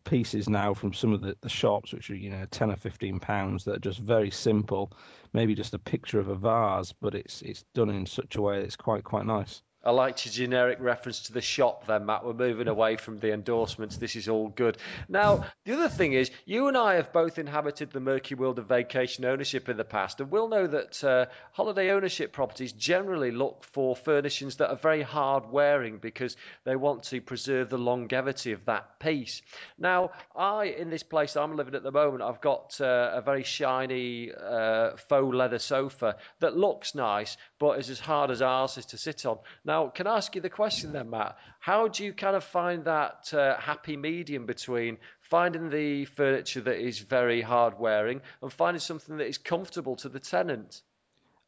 pieces 0.04 0.48
now 0.48 0.72
from 0.72 0.92
some 0.94 1.12
of 1.12 1.20
the, 1.20 1.36
the 1.42 1.48
shops, 1.50 1.92
which 1.92 2.10
are 2.10 2.16
you 2.16 2.30
know 2.30 2.46
ten 2.50 2.70
or 2.70 2.76
fifteen 2.76 3.20
pounds, 3.20 3.64
that 3.64 3.76
are 3.76 3.80
just 3.80 3.98
very 3.98 4.30
simple. 4.30 4.92
Maybe 5.32 5.54
just 5.54 5.74
a 5.74 5.78
picture 5.78 6.18
of 6.18 6.28
a 6.28 6.34
vase, 6.34 6.94
but 7.00 7.14
it's 7.14 7.42
it's 7.42 7.64
done 7.74 7.90
in 7.90 8.06
such 8.06 8.36
a 8.36 8.42
way 8.42 8.58
that 8.58 8.64
it's 8.64 8.76
quite 8.76 9.04
quite 9.04 9.26
nice. 9.26 9.62
I 9.82 9.92
liked 9.92 10.26
your 10.26 10.32
generic 10.32 10.78
reference 10.78 11.20
to 11.22 11.32
the 11.32 11.40
shop 11.40 11.86
then, 11.86 12.04
Matt. 12.04 12.22
We're 12.22 12.34
moving 12.34 12.68
away 12.68 12.96
from 12.96 13.18
the 13.18 13.32
endorsements. 13.32 13.96
This 13.96 14.14
is 14.14 14.28
all 14.28 14.48
good. 14.48 14.76
Now, 15.08 15.46
the 15.64 15.72
other 15.72 15.88
thing 15.88 16.12
is, 16.12 16.30
you 16.44 16.68
and 16.68 16.76
I 16.76 16.96
have 16.96 17.14
both 17.14 17.38
inhabited 17.38 17.90
the 17.90 17.98
murky 17.98 18.34
world 18.34 18.58
of 18.58 18.66
vacation 18.66 19.24
ownership 19.24 19.70
in 19.70 19.78
the 19.78 19.84
past, 19.84 20.20
and 20.20 20.30
we'll 20.30 20.48
know 20.48 20.66
that 20.66 21.02
uh, 21.02 21.26
holiday 21.52 21.92
ownership 21.92 22.30
properties 22.30 22.72
generally 22.72 23.30
look 23.30 23.64
for 23.64 23.96
furnishings 23.96 24.56
that 24.56 24.68
are 24.68 24.76
very 24.76 25.00
hard 25.00 25.50
wearing 25.50 25.96
because 25.96 26.36
they 26.64 26.76
want 26.76 27.04
to 27.04 27.22
preserve 27.22 27.70
the 27.70 27.78
longevity 27.78 28.52
of 28.52 28.66
that 28.66 29.00
piece. 29.00 29.40
Now, 29.78 30.10
I, 30.36 30.66
in 30.66 30.90
this 30.90 31.02
place 31.02 31.36
I'm 31.36 31.56
living 31.56 31.74
at 31.74 31.82
the 31.82 31.90
moment, 31.90 32.22
I've 32.22 32.42
got 32.42 32.78
uh, 32.82 33.12
a 33.14 33.22
very 33.22 33.44
shiny 33.44 34.30
uh, 34.30 34.96
faux 35.08 35.34
leather 35.34 35.58
sofa 35.58 36.16
that 36.40 36.54
looks 36.54 36.94
nice, 36.94 37.38
but 37.58 37.78
is 37.78 37.88
as 37.88 37.98
hard 38.00 38.30
as 38.30 38.42
ours 38.42 38.76
is 38.76 38.84
to 38.86 38.98
sit 38.98 39.24
on. 39.24 39.38
Now, 39.70 39.86
can 39.86 40.08
I 40.08 40.16
ask 40.16 40.34
you 40.34 40.40
the 40.40 40.50
question 40.50 40.92
then, 40.92 41.10
Matt? 41.10 41.38
How 41.60 41.86
do 41.86 42.02
you 42.02 42.12
kind 42.12 42.34
of 42.34 42.42
find 42.42 42.86
that 42.86 43.32
uh, 43.32 43.56
happy 43.56 43.96
medium 43.96 44.44
between 44.44 44.98
finding 45.20 45.70
the 45.70 46.06
furniture 46.06 46.62
that 46.62 46.84
is 46.84 46.98
very 46.98 47.40
hard 47.40 47.78
wearing 47.78 48.20
and 48.42 48.52
finding 48.52 48.80
something 48.80 49.18
that 49.18 49.28
is 49.28 49.38
comfortable 49.38 49.94
to 49.94 50.08
the 50.08 50.18
tenant? 50.18 50.82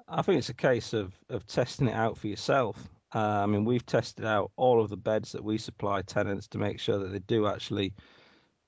I 0.09 0.23
think 0.23 0.39
it's 0.39 0.51
a 0.51 0.55
case 0.55 0.93
of, 0.93 1.13
of 1.29 1.49
testing 1.49 1.89
it 1.89 1.95
out 1.95 2.17
for 2.17 2.29
yourself. 2.29 2.77
Uh, 3.13 3.19
I 3.19 3.47
mean, 3.47 3.65
we've 3.65 3.85
tested 3.85 4.25
out 4.25 4.53
all 4.55 4.81
of 4.81 4.89
the 4.89 4.97
beds 4.97 5.33
that 5.33 5.43
we 5.43 5.59
supply 5.59 6.03
tenants 6.03 6.47
to 6.51 6.59
make 6.59 6.79
sure 6.79 6.99
that 6.99 7.11
they 7.11 7.19
do 7.19 7.49
actually, 7.49 7.93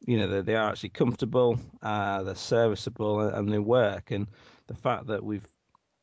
you 0.04 0.18
know, 0.18 0.26
that 0.26 0.46
they 0.46 0.56
are 0.56 0.68
actually 0.68 0.88
comfortable, 0.88 1.60
uh, 1.80 2.24
they're 2.24 2.34
serviceable, 2.34 3.20
and 3.20 3.52
they 3.52 3.60
work. 3.60 4.10
And 4.10 4.26
the 4.66 4.74
fact 4.74 5.06
that 5.06 5.22
we've 5.22 5.46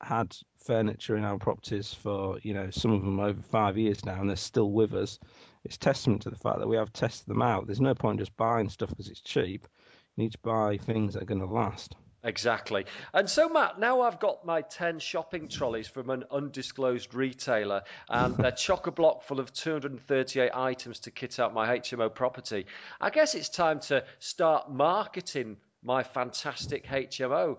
had 0.03 0.35
furniture 0.65 1.15
in 1.15 1.23
our 1.23 1.37
properties 1.37 1.93
for, 1.93 2.39
you 2.43 2.53
know, 2.53 2.69
some 2.69 2.91
of 2.91 3.01
them 3.01 3.19
over 3.19 3.41
five 3.51 3.77
years 3.77 4.05
now, 4.05 4.19
and 4.19 4.29
they're 4.29 4.35
still 4.35 4.71
with 4.71 4.93
us, 4.93 5.19
it's 5.63 5.77
testament 5.77 6.23
to 6.23 6.29
the 6.29 6.35
fact 6.35 6.59
that 6.59 6.67
we 6.67 6.77
have 6.77 6.93
tested 6.93 7.27
them 7.27 7.41
out. 7.41 7.67
There's 7.67 7.81
no 7.81 7.95
point 7.95 8.19
just 8.19 8.35
buying 8.37 8.69
stuff 8.69 8.89
because 8.89 9.09
it's 9.09 9.21
cheap. 9.21 9.67
You 10.15 10.23
need 10.23 10.31
to 10.33 10.39
buy 10.39 10.77
things 10.77 11.13
that 11.13 11.23
are 11.23 11.25
going 11.25 11.41
to 11.41 11.47
last. 11.47 11.95
Exactly. 12.23 12.85
And 13.13 13.29
so, 13.29 13.49
Matt, 13.49 13.79
now 13.79 14.01
I've 14.01 14.19
got 14.19 14.45
my 14.45 14.61
10 14.61 14.99
shopping 14.99 15.47
trolleys 15.47 15.87
from 15.87 16.11
an 16.11 16.25
undisclosed 16.29 17.15
retailer, 17.15 17.83
and 18.09 18.37
they're 18.37 18.51
chock 18.57 18.85
a 18.87 18.91
block 18.91 19.23
full 19.23 19.39
of 19.39 19.51
238 19.51 20.51
items 20.53 20.99
to 20.99 21.11
kit 21.11 21.39
out 21.39 21.53
my 21.53 21.79
HMO 21.79 22.13
property. 22.13 22.67
I 22.99 23.09
guess 23.09 23.33
it's 23.33 23.49
time 23.49 23.79
to 23.81 24.03
start 24.19 24.71
marketing 24.71 25.57
my 25.83 26.03
fantastic 26.03 26.85
HMO. 26.85 27.57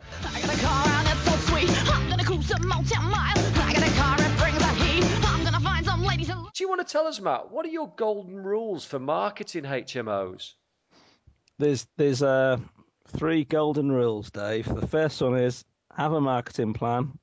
I 1.62 1.66
got 1.66 1.76
a 1.78 1.84
car 1.84 1.86
and 1.86 1.86
it's 1.86 1.86
so 1.86 1.86
sweet. 1.86 1.92
I'm 1.92 2.08
gonna 2.08 2.24
cruise 2.24 2.46
some 2.48 2.68
mountain 2.68 3.04
miles. 3.04 3.58
I 3.58 3.72
got 3.72 3.82
a 3.82 3.92
car 3.94 4.16
that 4.18 4.38
brings 4.38 4.58
the 4.58 4.84
heat. 4.84 5.28
I'm 5.28 5.44
gonna 5.44 5.60
find 5.60 5.86
some 5.86 6.02
ladies 6.02 6.28
and. 6.28 6.46
Do 6.52 6.64
you 6.64 6.68
want 6.68 6.86
to 6.86 6.92
tell 6.92 7.06
us, 7.06 7.20
Matt, 7.20 7.50
what 7.50 7.64
are 7.64 7.70
your 7.70 7.92
golden 7.96 8.42
rules 8.42 8.84
for 8.84 8.98
marketing 8.98 9.64
HMOs? 9.64 10.54
There's 11.58 11.86
there's 11.96 12.22
uh, 12.22 12.58
three 13.08 13.44
golden 13.44 13.92
rules, 13.92 14.30
Dave. 14.30 14.66
The 14.66 14.86
first 14.86 15.20
one 15.22 15.36
is 15.36 15.64
have 15.96 16.12
a 16.12 16.20
marketing 16.20 16.72
plan, 16.72 17.18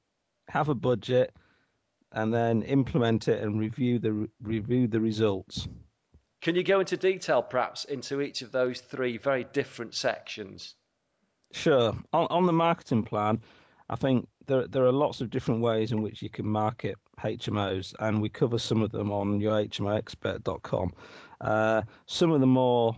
have 0.48 0.70
a 0.70 0.76
budget, 0.76 1.34
and 2.12 2.34
then 2.34 2.62
implement 2.64 3.28
it 3.28 3.44
and 3.44 3.60
review 3.60 4.00
the 4.00 4.30
review 4.42 4.88
the 4.88 5.00
results. 5.00 5.68
Can 6.42 6.56
you 6.56 6.64
go 6.64 6.80
into 6.80 6.96
detail, 6.96 7.42
perhaps, 7.42 7.84
into 7.84 8.22
each 8.22 8.42
of 8.42 8.54
those 8.54 8.80
three 8.80 9.18
very 9.18 9.44
different 9.44 9.94
sections? 9.94 10.76
Sure. 11.52 11.94
On, 12.14 12.28
on 12.30 12.46
the 12.46 12.54
marketing 12.54 13.04
plan, 13.04 13.42
I 13.90 13.96
think 13.96 14.28
there 14.46 14.68
there 14.68 14.86
are 14.86 14.92
lots 14.92 15.22
of 15.22 15.30
different 15.30 15.62
ways 15.62 15.92
in 15.92 16.02
which 16.02 16.22
you 16.22 16.30
can 16.30 16.48
market 16.48 16.98
HMOs, 17.20 17.94
and 18.00 18.22
we 18.22 18.30
cover 18.30 18.60
some 18.60 18.82
of 18.82 18.92
them 18.92 19.12
on 19.12 19.40
yourhmoexpert.com. 19.40 20.94
Uh, 21.42 21.82
some 22.06 22.32
of 22.32 22.40
the 22.40 22.48
more 22.48 22.96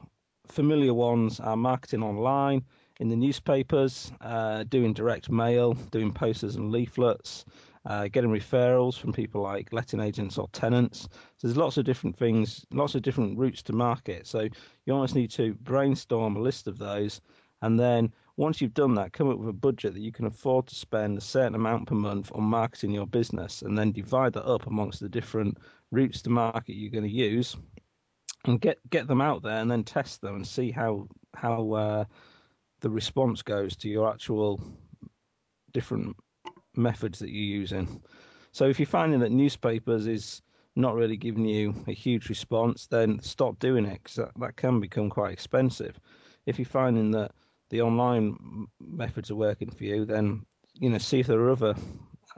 familiar 0.48 0.93
ones 0.93 1.39
are 1.39 1.55
marketing 1.55 2.03
online, 2.03 2.63
in 3.00 3.10
the 3.10 3.15
newspapers, 3.15 4.12
uh, 4.21 4.63
doing 4.63 4.93
direct 4.93 5.31
mail, 5.31 5.74
doing 5.89 6.12
posters 6.12 6.55
and 6.55 6.71
leaflets, 6.71 7.45
uh, 7.86 8.07
getting 8.07 8.29
referrals 8.29 8.95
from 8.95 9.12
people 9.12 9.41
like 9.41 9.74
letting 9.74 10.00
agents 10.00 10.38
or 10.38 10.48
tenants. 10.50 11.10
So 11.38 11.48
there's 11.48 11.57
lots 11.57 11.77
of 11.77 11.86
different 11.86 12.15
things, 12.15 12.63
lots 12.71 12.93
of 12.93 13.01
different 13.01 13.39
routes 13.39 13.63
to 13.63 13.74
market. 13.74 14.27
So 14.27 14.41
you 14.86 14.93
almost 14.93 15.15
need 15.15 15.31
to 15.31 15.55
brainstorm 15.55 16.36
a 16.36 16.39
list 16.39 16.67
of 16.67 16.77
those, 16.77 17.21
and 17.63 17.79
then 17.79 18.13
once 18.41 18.60
you've 18.60 18.74
done 18.74 18.95
that, 18.95 19.13
come 19.13 19.29
up 19.29 19.38
with 19.38 19.50
a 19.50 19.53
budget 19.53 19.93
that 19.93 20.01
you 20.01 20.12
can 20.12 20.25
afford 20.25 20.65
to 20.65 20.74
spend 20.74 21.15
a 21.15 21.21
certain 21.21 21.53
amount 21.53 21.88
per 21.88 21.93
month 21.93 22.31
on 22.33 22.41
marketing 22.41 22.89
your 22.89 23.05
business, 23.05 23.62
and 23.62 23.77
then 23.77 23.91
divide 23.91 24.33
that 24.33 24.48
up 24.48 24.65
amongst 24.65 25.00
the 25.00 25.07
different 25.07 25.55
routes 25.91 26.24
to 26.24 26.31
market 26.31 26.74
you're 26.74 26.89
going 26.89 27.03
to 27.03 27.10
use, 27.10 27.55
and 28.45 28.60
get 28.60 28.79
get 28.89 29.07
them 29.07 29.21
out 29.21 29.43
there, 29.43 29.57
and 29.57 29.69
then 29.69 29.83
test 29.83 30.21
them 30.21 30.38
and 30.38 30.48
see 30.48 30.71
how 30.71 31.07
how 31.36 31.71
uh, 31.74 32.03
the 32.79 32.89
response 32.89 33.43
goes 33.43 33.75
to 33.75 33.88
your 33.88 34.12
actual 34.12 34.60
different 35.71 36.15
methods 36.75 37.19
that 37.19 37.29
you're 37.29 37.60
using. 37.60 38.01
So 38.53 38.65
if 38.65 38.79
you're 38.79 38.88
finding 38.88 39.19
that 39.19 39.31
newspapers 39.31 40.07
is 40.07 40.41
not 40.75 40.95
really 40.95 41.15
giving 41.15 41.45
you 41.45 41.75
a 41.88 41.93
huge 41.93 42.27
response, 42.27 42.88
then 42.88 43.19
stop 43.21 43.60
doing 43.60 43.86
it 43.86 44.00
because 44.01 44.15
that, 44.15 44.31
that 44.39 44.55
can 44.55 44.79
become 44.79 45.12
quite 45.12 45.31
expensive. 45.31 46.00
If 46.48 46.57
you're 46.57 46.65
finding 46.65 47.12
that 47.12 47.33
the 47.72 47.82
online 47.82 48.68
methods 48.80 49.32
are 49.32 49.36
working 49.36 49.72
for 49.72 49.84
you, 49.84 50.06
then 50.06 50.46
you 50.75 50.90
know 50.90 51.00
see 51.00 51.22
if 51.22 51.28
there 51.28 51.40
are 51.40 51.51
other 51.51 51.75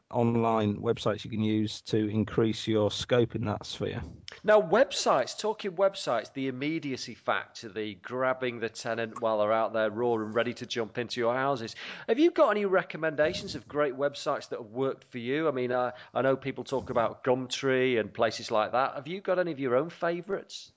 online 0.09 0.77
websites 0.77 1.23
you 1.23 1.29
can 1.29 1.43
use 1.43 1.81
to 1.81 2.07
increase 2.09 2.67
your 2.67 2.91
scope 2.91 3.35
in 3.35 3.45
that 3.45 3.65
sphere. 3.65 4.01
Now, 4.43 4.61
websites, 4.61 5.37
talking 5.37 5.71
websites, 5.71 6.31
the 6.33 6.47
immediacy 6.47 7.15
factor, 7.15 7.69
the 7.69 7.95
grabbing 7.95 8.59
the 8.59 8.69
tenant 8.69 9.21
while 9.21 9.39
they're 9.39 9.51
out 9.51 9.73
there 9.73 9.89
raw 9.89 10.13
and 10.15 10.33
ready 10.33 10.53
to 10.55 10.65
jump 10.65 10.97
into 10.97 11.19
your 11.19 11.35
houses. 11.35 11.75
Have 12.07 12.19
you 12.19 12.31
got 12.31 12.49
any 12.49 12.65
recommendations 12.65 13.55
of 13.55 13.67
great 13.67 13.95
websites 13.95 14.49
that 14.49 14.59
have 14.59 14.71
worked 14.71 15.05
for 15.11 15.17
you? 15.17 15.47
I 15.47 15.51
mean, 15.51 15.71
uh, 15.71 15.91
I 16.13 16.21
know 16.21 16.35
people 16.35 16.63
talk 16.63 16.89
about 16.89 17.23
Gumtree 17.23 17.99
and 17.99 18.13
places 18.13 18.51
like 18.51 18.71
that. 18.73 18.95
Have 18.95 19.07
you 19.07 19.21
got 19.21 19.39
any 19.39 19.51
of 19.51 19.59
your 19.59 19.75
own 19.75 19.89
favourites? 19.89 20.71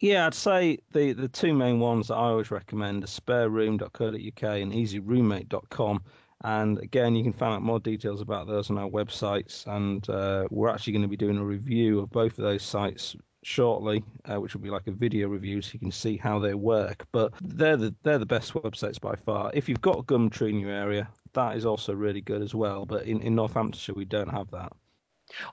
Yeah, 0.00 0.26
I'd 0.26 0.34
say 0.34 0.78
the, 0.92 1.12
the 1.12 1.28
two 1.28 1.52
main 1.52 1.78
ones 1.78 2.08
that 2.08 2.14
I 2.14 2.28
always 2.28 2.50
recommend 2.50 3.04
are 3.04 3.06
spareroom.co.uk 3.06 4.42
and 4.42 4.72
easyroommate.com. 4.72 6.02
And 6.42 6.78
again, 6.78 7.14
you 7.14 7.22
can 7.22 7.34
find 7.34 7.52
out 7.52 7.62
more 7.62 7.80
details 7.80 8.22
about 8.22 8.46
those 8.46 8.70
on 8.70 8.78
our 8.78 8.88
websites. 8.88 9.66
And 9.66 10.08
uh, 10.08 10.46
we're 10.50 10.70
actually 10.70 10.94
going 10.94 11.02
to 11.02 11.08
be 11.08 11.18
doing 11.18 11.36
a 11.36 11.44
review 11.44 11.98
of 12.00 12.10
both 12.10 12.38
of 12.38 12.44
those 12.44 12.62
sites 12.62 13.14
shortly, 13.42 14.02
uh, 14.24 14.40
which 14.40 14.54
will 14.54 14.62
be 14.62 14.70
like 14.70 14.86
a 14.86 14.92
video 14.92 15.28
review, 15.28 15.60
so 15.60 15.72
you 15.74 15.80
can 15.80 15.92
see 15.92 16.16
how 16.16 16.38
they 16.38 16.54
work. 16.54 17.06
But 17.12 17.34
they're 17.42 17.76
the 17.76 17.94
they're 18.02 18.18
the 18.18 18.26
best 18.26 18.54
websites 18.54 19.00
by 19.00 19.16
far. 19.16 19.50
If 19.52 19.68
you've 19.68 19.80
got 19.82 20.06
Gumtree 20.06 20.50
in 20.50 20.60
your 20.60 20.70
area, 20.70 21.08
that 21.34 21.56
is 21.56 21.66
also 21.66 21.92
really 21.92 22.22
good 22.22 22.42
as 22.42 22.54
well. 22.54 22.86
But 22.86 23.04
in, 23.04 23.20
in 23.20 23.34
Northamptonshire, 23.34 23.94
we 23.94 24.06
don't 24.06 24.30
have 24.30 24.50
that. 24.52 24.72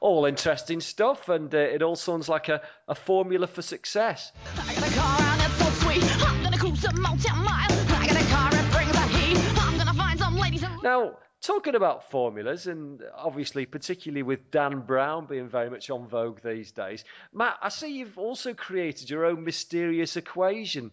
All 0.02 0.26
interesting 0.26 0.80
stuff, 0.80 1.30
and 1.30 1.54
uh, 1.54 1.58
it 1.58 1.82
all 1.82 1.96
sounds 1.96 2.30
like 2.30 2.50
a, 2.50 2.62
a 2.88 2.96
formula 2.96 3.48
for 3.48 3.62
success. 3.62 4.32
I 4.58 4.74
got 4.74 4.90
a 4.90 4.94
car 4.96 5.22
and 5.22 5.42
it's 5.42 5.64
so 5.64 5.86
sweet. 5.86 6.04
I'm 6.26 6.44
gonna 6.44 6.58
cruise 6.58 6.82
some 6.82 7.02
mountain 7.02 7.38
miles. 7.44 7.72
I 7.92 8.08
got 8.08 8.22
a 8.22 8.26
car 8.26 8.52
that 8.52 8.74
brings 8.74 8.92
the 8.92 9.18
heat. 9.18 9.62
I'm 9.62 9.78
gonna 9.78 9.94
find 9.94 10.20
some 10.20 10.36
ladies 10.38 10.64
and. 10.64 10.84
Now, 10.84 11.18
talking 11.42 11.76
about 11.76 12.10
formulas, 12.10 12.68
and 12.68 13.02
obviously, 13.16 13.66
particularly 13.66 14.24
with 14.24 14.52
Dan 14.52 14.82
Brown 14.82 15.26
being 15.26 15.48
very 15.48 15.70
much 15.70 15.90
on 15.90 16.08
vogue 16.08 16.40
these 16.44 16.72
days, 16.72 17.06
Matt, 17.34 17.58
I 17.62 17.70
see 17.70 17.98
you've 17.98 18.18
also 18.18 18.54
created 18.54 19.10
your 19.10 19.26
own 19.26 19.44
mysterious 19.44 20.18
equation. 20.18 20.92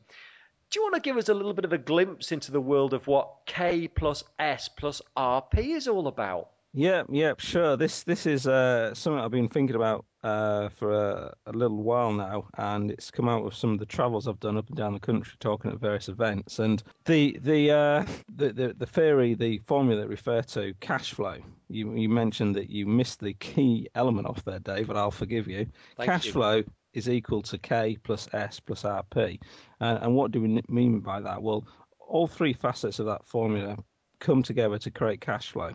Do 0.70 0.80
you 0.80 0.82
want 0.82 0.94
to 0.94 1.00
give 1.00 1.16
us 1.16 1.28
a 1.28 1.34
little 1.34 1.54
bit 1.54 1.64
of 1.64 1.72
a 1.72 1.78
glimpse 1.78 2.32
into 2.32 2.50
the 2.50 2.60
world 2.60 2.94
of 2.94 3.06
what 3.06 3.46
K 3.46 3.86
plus 3.86 4.24
S 4.38 4.68
plus 4.68 5.00
RP 5.16 5.76
is 5.76 5.86
all 5.88 6.08
about? 6.08 6.50
Yeah, 6.76 7.04
yeah, 7.08 7.34
sure. 7.38 7.76
This 7.76 8.02
this 8.02 8.26
is 8.26 8.48
uh, 8.48 8.94
something 8.94 9.20
I've 9.20 9.30
been 9.30 9.48
thinking 9.48 9.76
about 9.76 10.04
uh, 10.24 10.70
for 10.70 10.92
a, 10.92 11.34
a, 11.46 11.52
little 11.52 11.80
while 11.80 12.12
now, 12.12 12.48
and 12.58 12.90
it's 12.90 13.12
come 13.12 13.28
out 13.28 13.46
of 13.46 13.54
some 13.54 13.70
of 13.70 13.78
the 13.78 13.86
travels 13.86 14.26
I've 14.26 14.40
done 14.40 14.56
up 14.56 14.66
and 14.66 14.76
down 14.76 14.92
the 14.92 14.98
country, 14.98 15.34
talking 15.38 15.70
at 15.70 15.78
various 15.78 16.08
events. 16.08 16.58
And 16.58 16.82
the 17.04 17.38
the 17.40 17.70
uh, 17.70 18.06
the, 18.34 18.52
the, 18.52 18.74
the 18.76 18.86
theory, 18.86 19.34
the 19.34 19.58
formula 19.68 20.00
that 20.00 20.08
refer 20.08 20.42
to 20.42 20.74
cash 20.80 21.12
flow. 21.12 21.36
You 21.68 21.94
you 21.94 22.08
mentioned 22.08 22.56
that 22.56 22.70
you 22.70 22.86
missed 22.86 23.20
the 23.20 23.34
key 23.34 23.88
element 23.94 24.26
off 24.26 24.44
there, 24.44 24.58
David. 24.58 24.96
I'll 24.96 25.12
forgive 25.12 25.46
you. 25.46 25.68
Thank 25.96 26.10
cash 26.10 26.26
you. 26.26 26.32
flow 26.32 26.64
is 26.92 27.08
equal 27.08 27.42
to 27.42 27.58
K 27.58 27.96
plus 28.02 28.28
S 28.32 28.58
plus 28.58 28.82
RP. 28.82 29.38
And 29.78 30.16
what 30.16 30.32
do 30.32 30.40
we 30.40 30.60
mean 30.68 30.98
by 30.98 31.20
that? 31.20 31.40
Well, 31.40 31.68
all 32.00 32.26
three 32.26 32.52
facets 32.52 32.98
of 32.98 33.06
that 33.06 33.24
formula 33.26 33.76
come 34.18 34.42
together 34.42 34.78
to 34.78 34.90
create 34.90 35.20
cash 35.20 35.50
flow. 35.52 35.74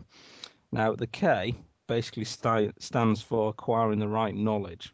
Now, 0.72 0.96
the 0.96 1.08
K 1.08 1.56
basically 1.88 2.26
st- 2.26 2.82
stands 2.82 3.22
for 3.22 3.50
acquiring 3.50 4.00
the 4.00 4.08
right 4.08 4.36
knowledge. 4.36 4.94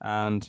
And 0.00 0.48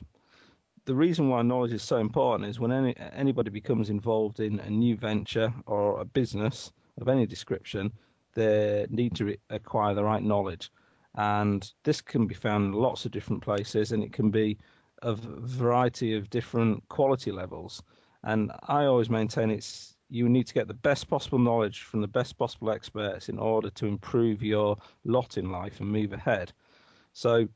the 0.85 0.95
reason 0.95 1.29
why 1.29 1.41
knowledge 1.41 1.73
is 1.73 1.83
so 1.83 1.97
important 1.97 2.49
is 2.49 2.59
when 2.59 2.71
any, 2.71 2.95
anybody 2.97 3.49
becomes 3.49 3.89
involved 3.89 4.39
in 4.39 4.59
a 4.59 4.69
new 4.69 4.95
venture 4.95 5.53
or 5.65 5.99
a 5.99 6.05
business 6.05 6.71
of 6.99 7.07
any 7.07 7.25
description, 7.25 7.91
they 8.33 8.85
need 8.89 9.15
to 9.15 9.25
re- 9.25 9.39
acquire 9.49 9.93
the 9.93 10.03
right 10.03 10.23
knowledge. 10.23 10.71
And 11.15 11.71
this 11.83 12.01
can 12.01 12.27
be 12.27 12.35
found 12.35 12.65
in 12.65 12.71
lots 12.73 13.05
of 13.05 13.11
different 13.11 13.41
places 13.41 13.91
and 13.91 14.03
it 14.03 14.13
can 14.13 14.31
be 14.31 14.57
of 15.01 15.25
a 15.25 15.39
variety 15.41 16.15
of 16.15 16.29
different 16.29 16.87
quality 16.89 17.31
levels. 17.31 17.81
And 18.23 18.51
I 18.63 18.85
always 18.85 19.09
maintain 19.09 19.51
it's 19.51 19.94
you 20.09 20.29
need 20.29 20.47
to 20.47 20.53
get 20.53 20.67
the 20.67 20.73
best 20.73 21.09
possible 21.09 21.39
knowledge 21.39 21.81
from 21.81 22.01
the 22.01 22.07
best 22.07 22.37
possible 22.37 22.71
experts 22.71 23.29
in 23.29 23.39
order 23.39 23.69
to 23.71 23.85
improve 23.85 24.43
your 24.43 24.77
lot 25.03 25.37
in 25.37 25.51
life 25.51 25.79
and 25.79 25.89
move 25.89 26.13
ahead. 26.13 26.51
So, 27.13 27.47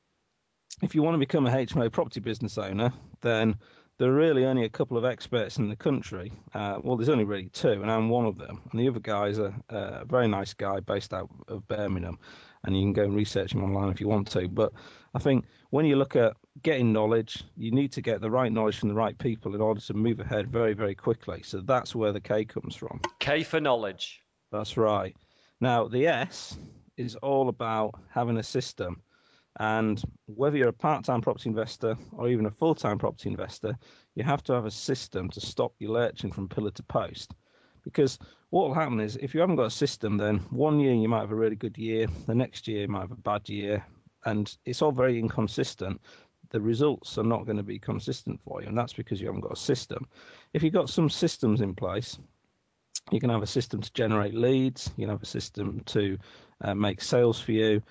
if 0.82 0.96
you 0.96 1.02
want 1.02 1.16
to 1.16 1.20
become 1.20 1.48
a 1.48 1.52
HMO 1.52 1.92
property 1.92 2.20
business 2.20 2.58
owner, 2.58 2.94
then 3.22 3.58
there 3.98 4.10
are 4.10 4.16
really 4.16 4.46
only 4.46 4.64
a 4.64 4.70
couple 4.70 4.98
of 4.98 5.04
experts 5.04 5.58
in 5.58 5.68
the 5.68 5.76
country. 5.76 6.32
Uh, 6.54 6.80
well, 6.82 6.96
there's 6.96 7.10
only 7.10 7.26
really 7.26 7.50
two, 7.50 7.82
and 7.82 7.92
I'm 7.92 8.08
one 8.08 8.26
of 8.26 8.38
them. 8.38 8.62
And 8.72 8.80
the 8.80 8.88
other 8.88 9.02
guy 9.02 9.28
is 9.28 9.40
a, 9.40 9.54
a 9.70 10.06
very 10.06 10.28
nice 10.28 10.54
guy 10.54 10.80
based 10.80 11.14
out 11.14 11.30
of 11.50 11.68
Birmingham, 11.68 12.18
and 12.64 12.76
you 12.76 12.84
can 12.84 12.94
go 12.94 13.04
and 13.04 13.16
research 13.16 13.54
him 13.54 13.64
online 13.64 13.90
if 13.90 14.02
you 14.02 14.08
want 14.08 14.30
to. 14.32 14.48
But 14.48 14.74
I 15.14 15.20
think 15.20 15.46
when 15.70 15.86
you 15.86 15.96
look 15.96 16.16
at 16.16 16.36
getting 16.62 16.92
knowledge, 16.92 17.44
you 17.56 17.72
need 17.72 17.92
to 17.94 18.02
get 18.02 18.22
the 18.22 18.30
right 18.30 18.52
knowledge 18.52 18.78
from 18.78 18.90
the 18.90 18.96
right 18.96 19.18
people 19.18 19.56
in 19.56 19.62
order 19.62 19.82
to 19.82 19.94
move 19.94 20.20
ahead 20.20 20.52
very, 20.52 20.74
very 20.74 20.96
quickly. 20.96 21.42
So 21.44 21.62
that's 21.62 21.96
where 21.96 22.12
the 22.12 22.22
K 22.22 22.46
comes 22.46 22.76
from. 22.76 23.02
K 23.20 23.44
for 23.44 23.60
knowledge. 23.60 24.22
That's 24.52 24.78
right. 24.78 25.16
Now, 25.62 25.88
the 25.88 26.08
S 26.08 26.58
is 26.98 27.16
all 27.16 27.50
about 27.50 27.96
having 28.10 28.38
a 28.38 28.44
system. 28.44 29.02
And 29.60 30.02
whether 30.26 30.58
you're 30.58 30.70
a 30.70 30.74
part 30.74 31.04
time 31.04 31.22
property 31.22 31.50
investor 31.50 31.98
or 32.12 32.30
even 32.30 32.46
a 32.46 32.52
full 32.52 32.76
time 32.76 32.98
property 32.98 33.30
investor, 33.30 33.78
you 34.16 34.24
have 34.24 34.44
to 34.44 34.54
have 34.54 34.66
a 34.66 34.72
system 34.72 35.30
to 35.30 35.42
stop 35.42 35.74
you 35.80 35.92
lurching 35.92 36.32
from 36.32 36.50
pillar 36.50 36.72
to 36.72 36.84
post. 36.84 37.34
Because 37.84 38.20
what 38.50 38.68
will 38.68 38.74
happen 38.74 39.00
is 39.00 39.16
if 39.18 39.34
you 39.34 39.40
haven't 39.42 39.58
got 39.58 39.66
a 39.66 39.72
system, 39.72 40.18
then 40.18 40.40
one 40.50 40.80
year 40.80 40.94
you 40.94 41.08
might 41.08 41.22
have 41.22 41.32
a 41.32 41.36
really 41.36 41.56
good 41.56 41.78
year, 41.78 42.08
the 42.26 42.36
next 42.36 42.68
year 42.68 42.82
you 42.82 42.88
might 42.88 43.02
have 43.02 43.12
a 43.12 43.16
bad 43.16 43.48
year, 43.48 43.86
and 44.26 44.58
it's 44.66 44.82
all 44.82 44.92
very 44.92 45.20
inconsistent. 45.20 46.02
The 46.50 46.60
results 46.60 47.18
are 47.20 47.24
not 47.24 47.46
going 47.46 47.58
to 47.58 47.64
be 47.64 47.78
consistent 47.78 48.40
for 48.44 48.62
you, 48.62 48.68
and 48.68 48.78
that's 48.78 48.94
because 48.94 49.22
you 49.22 49.28
haven't 49.28 49.42
got 49.42 49.54
a 49.54 49.56
system. 49.56 50.08
If 50.54 50.64
you've 50.64 50.74
got 50.74 50.90
some 50.90 51.10
systems 51.10 51.62
in 51.62 51.76
place, 51.76 52.18
you 53.12 53.20
can 53.20 53.30
have 53.30 53.44
a 53.44 53.48
system 53.48 53.82
to 53.82 53.94
generate 53.94 54.34
leads, 54.34 54.92
you 54.98 55.06
can 55.06 55.12
have 55.12 55.24
a 55.24 55.28
system 55.28 55.82
to 55.86 56.18
uh, 56.62 56.76
make 56.76 57.02
sales 57.02 57.40
for 57.40 57.52
you, 57.52 57.82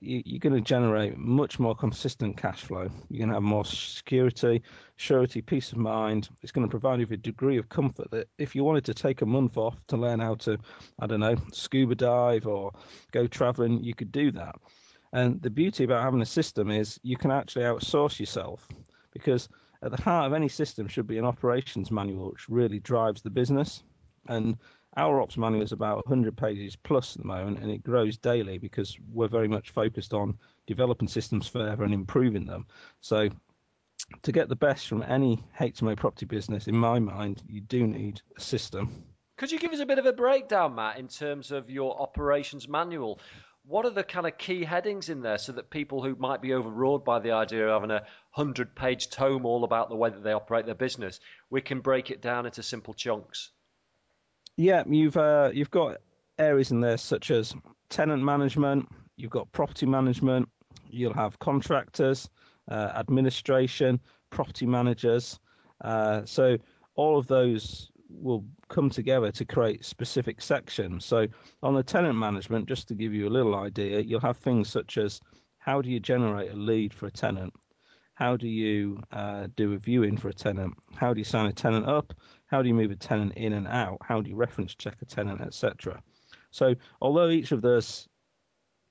you 0.00 0.22
you're 0.24 0.40
going 0.40 0.54
to 0.54 0.60
generate 0.60 1.16
much 1.16 1.58
more 1.58 1.74
consistent 1.74 2.36
cash 2.36 2.62
flow. 2.62 2.88
You're 3.08 3.20
going 3.20 3.28
to 3.28 3.34
have 3.34 3.42
more 3.42 3.64
security, 3.64 4.62
surety, 4.96 5.42
peace 5.42 5.72
of 5.72 5.78
mind. 5.78 6.28
It's 6.42 6.52
going 6.52 6.66
to 6.66 6.70
provide 6.70 6.98
you 7.00 7.06
with 7.06 7.18
a 7.18 7.22
degree 7.22 7.58
of 7.58 7.68
comfort 7.68 8.10
that 8.10 8.28
if 8.38 8.54
you 8.54 8.64
wanted 8.64 8.84
to 8.86 8.94
take 8.94 9.22
a 9.22 9.26
month 9.26 9.56
off 9.56 9.76
to 9.88 9.96
learn 9.96 10.20
how 10.20 10.34
to, 10.36 10.58
I 10.98 11.06
don't 11.06 11.20
know, 11.20 11.36
scuba 11.52 11.94
dive 11.94 12.46
or 12.46 12.72
go 13.12 13.26
traveling, 13.26 13.82
you 13.82 13.94
could 13.94 14.12
do 14.12 14.32
that. 14.32 14.56
And 15.12 15.40
the 15.40 15.50
beauty 15.50 15.84
about 15.84 16.02
having 16.02 16.20
a 16.20 16.26
system 16.26 16.70
is 16.70 16.98
you 17.02 17.16
can 17.16 17.30
actually 17.30 17.64
outsource 17.64 18.18
yourself 18.18 18.66
because 19.12 19.48
at 19.82 19.90
the 19.90 20.02
heart 20.02 20.26
of 20.26 20.32
any 20.32 20.48
system 20.48 20.88
should 20.88 21.06
be 21.06 21.18
an 21.18 21.24
operations 21.24 21.90
manual 21.90 22.30
which 22.30 22.48
really 22.48 22.80
drives 22.80 23.22
the 23.22 23.30
business. 23.30 23.82
And 24.28 24.56
our 24.96 25.20
ops 25.20 25.36
manual 25.36 25.62
is 25.62 25.72
about 25.72 26.06
100 26.06 26.36
pages 26.36 26.74
plus 26.74 27.16
at 27.16 27.22
the 27.22 27.28
moment, 27.28 27.58
and 27.58 27.70
it 27.70 27.84
grows 27.84 28.16
daily 28.16 28.58
because 28.58 28.96
we're 29.12 29.28
very 29.28 29.48
much 29.48 29.70
focused 29.70 30.14
on 30.14 30.38
developing 30.66 31.08
systems 31.08 31.46
further 31.46 31.84
and 31.84 31.92
improving 31.92 32.46
them. 32.46 32.66
So, 33.00 33.28
to 34.22 34.32
get 34.32 34.48
the 34.48 34.56
best 34.56 34.88
from 34.88 35.02
any 35.02 35.42
HMO 35.58 35.96
property 35.96 36.26
business, 36.26 36.66
in 36.66 36.76
my 36.76 36.98
mind, 36.98 37.42
you 37.46 37.60
do 37.60 37.86
need 37.86 38.20
a 38.36 38.40
system. 38.40 39.04
Could 39.36 39.52
you 39.52 39.58
give 39.58 39.72
us 39.72 39.80
a 39.80 39.86
bit 39.86 39.98
of 39.98 40.06
a 40.06 40.12
breakdown, 40.12 40.74
Matt, 40.74 40.98
in 40.98 41.08
terms 41.08 41.50
of 41.50 41.68
your 41.68 42.00
operations 42.00 42.68
manual? 42.68 43.20
What 43.64 43.84
are 43.84 43.90
the 43.90 44.04
kind 44.04 44.26
of 44.26 44.38
key 44.38 44.64
headings 44.64 45.08
in 45.08 45.20
there 45.20 45.38
so 45.38 45.52
that 45.52 45.70
people 45.70 46.02
who 46.02 46.14
might 46.14 46.40
be 46.40 46.54
overawed 46.54 47.04
by 47.04 47.18
the 47.18 47.32
idea 47.32 47.66
of 47.66 47.82
having 47.82 47.90
a 47.90 48.06
100 48.32 48.74
page 48.74 49.10
tome 49.10 49.44
all 49.44 49.64
about 49.64 49.90
the 49.90 49.96
way 49.96 50.08
that 50.08 50.22
they 50.22 50.32
operate 50.32 50.64
their 50.64 50.74
business, 50.74 51.20
we 51.50 51.60
can 51.60 51.80
break 51.80 52.10
it 52.10 52.22
down 52.22 52.46
into 52.46 52.62
simple 52.62 52.94
chunks? 52.94 53.50
Yeah, 54.56 54.84
you've 54.88 55.16
uh, 55.16 55.50
you've 55.52 55.70
got 55.70 55.98
areas 56.38 56.70
in 56.70 56.80
there 56.80 56.96
such 56.96 57.30
as 57.30 57.54
tenant 57.90 58.22
management. 58.22 58.88
You've 59.16 59.30
got 59.30 59.50
property 59.52 59.86
management. 59.86 60.48
You'll 60.88 61.14
have 61.14 61.38
contractors, 61.38 62.28
uh, 62.70 62.92
administration, 62.94 64.00
property 64.30 64.66
managers. 64.66 65.38
Uh, 65.82 66.22
so 66.24 66.56
all 66.94 67.18
of 67.18 67.26
those 67.26 67.90
will 68.08 68.44
come 68.68 68.88
together 68.88 69.30
to 69.32 69.44
create 69.44 69.84
specific 69.84 70.40
sections. 70.40 71.04
So 71.04 71.26
on 71.62 71.74
the 71.74 71.82
tenant 71.82 72.16
management, 72.16 72.66
just 72.68 72.88
to 72.88 72.94
give 72.94 73.12
you 73.12 73.28
a 73.28 73.30
little 73.30 73.54
idea, 73.54 74.00
you'll 74.00 74.20
have 74.20 74.38
things 74.38 74.68
such 74.68 74.96
as 74.96 75.20
how 75.58 75.82
do 75.82 75.90
you 75.90 76.00
generate 76.00 76.52
a 76.52 76.56
lead 76.56 76.94
for 76.94 77.06
a 77.06 77.10
tenant? 77.10 77.52
How 78.14 78.36
do 78.36 78.48
you 78.48 79.02
uh, 79.12 79.48
do 79.56 79.74
a 79.74 79.78
viewing 79.78 80.16
for 80.16 80.28
a 80.28 80.32
tenant? 80.32 80.74
How 80.94 81.12
do 81.12 81.18
you 81.18 81.24
sign 81.24 81.46
a 81.46 81.52
tenant 81.52 81.86
up? 81.86 82.14
How 82.46 82.62
do 82.62 82.68
you 82.68 82.74
move 82.74 82.90
a 82.90 82.96
tenant 82.96 83.34
in 83.34 83.52
and 83.52 83.66
out? 83.66 83.98
How 84.02 84.20
do 84.20 84.30
you 84.30 84.36
reference 84.36 84.74
check 84.74 84.96
a 85.02 85.04
tenant, 85.04 85.40
etc. 85.40 86.02
So 86.50 86.74
although 87.00 87.28
each 87.28 87.52
of 87.52 87.62
those 87.62 88.08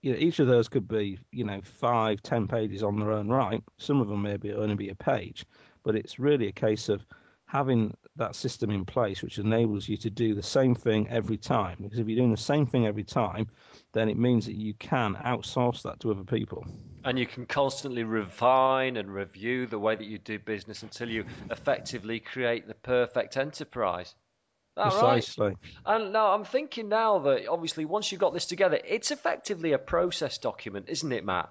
you 0.06 0.12
know, 0.12 0.20
each 0.20 0.38
of 0.38 0.46
those 0.46 0.70
could 0.70 0.88
be, 0.88 1.18
you 1.32 1.44
know, 1.44 1.62
five, 1.64 2.22
ten 2.22 2.48
pages 2.48 2.84
on 2.84 3.00
their 3.00 3.12
own 3.12 3.28
right. 3.28 3.64
Some 3.80 4.00
of 4.02 4.08
them 4.08 4.22
maybe 4.22 4.54
only 4.54 4.76
be 4.76 4.90
a 4.90 4.96
page, 4.96 5.46
but 5.84 5.96
it's 5.96 6.20
really 6.20 6.48
a 6.48 6.52
case 6.52 6.90
of 6.90 7.04
having 7.48 7.92
that 8.16 8.36
system 8.36 8.70
in 8.70 8.86
place 8.86 9.24
which 9.24 9.40
enables 9.40 9.90
you 9.90 9.98
to 9.98 10.12
do 10.12 10.36
the 10.36 10.44
same 10.44 10.76
thing 10.76 11.08
every 11.10 11.38
time. 11.38 11.78
Because 11.82 11.98
if 11.98 12.08
you're 12.08 12.18
doing 12.18 12.32
the 12.32 12.38
same 12.38 12.68
thing 12.68 12.86
every 12.86 13.04
time, 13.04 13.48
then 13.94 14.08
it 14.08 14.18
means 14.18 14.46
that 14.46 14.56
you 14.56 14.76
can 14.76 15.16
outsource 15.16 15.82
that 15.82 16.00
to 16.02 16.12
other 16.12 16.24
people. 16.24 16.66
And 17.06 17.20
you 17.20 17.28
can 17.28 17.46
constantly 17.46 18.04
refine 18.04 18.98
and 18.98 19.14
review 19.14 19.68
the 19.68 19.80
way 19.80 19.96
that 19.96 20.06
you 20.06 20.18
do 20.18 20.40
business 20.40 20.82
until 20.84 21.10
you 21.10 21.26
effectively 21.52 22.20
create 22.20 22.68
the 22.68 22.74
perfect 22.74 23.38
enterprise. 23.38 24.16
That 24.76 24.92
Precisely. 24.92 25.48
Right? 25.48 25.58
And 25.86 26.12
now 26.12 26.34
I'm 26.34 26.44
thinking 26.44 26.90
now 26.90 27.20
that 27.20 27.48
obviously 27.48 27.86
once 27.86 28.12
you've 28.12 28.20
got 28.20 28.34
this 28.34 28.48
together, 28.48 28.80
it's 28.84 29.12
effectively 29.12 29.72
a 29.74 29.78
process 29.78 30.40
document, 30.40 30.88
isn't 30.90 31.12
it, 31.12 31.24
Matt? 31.24 31.50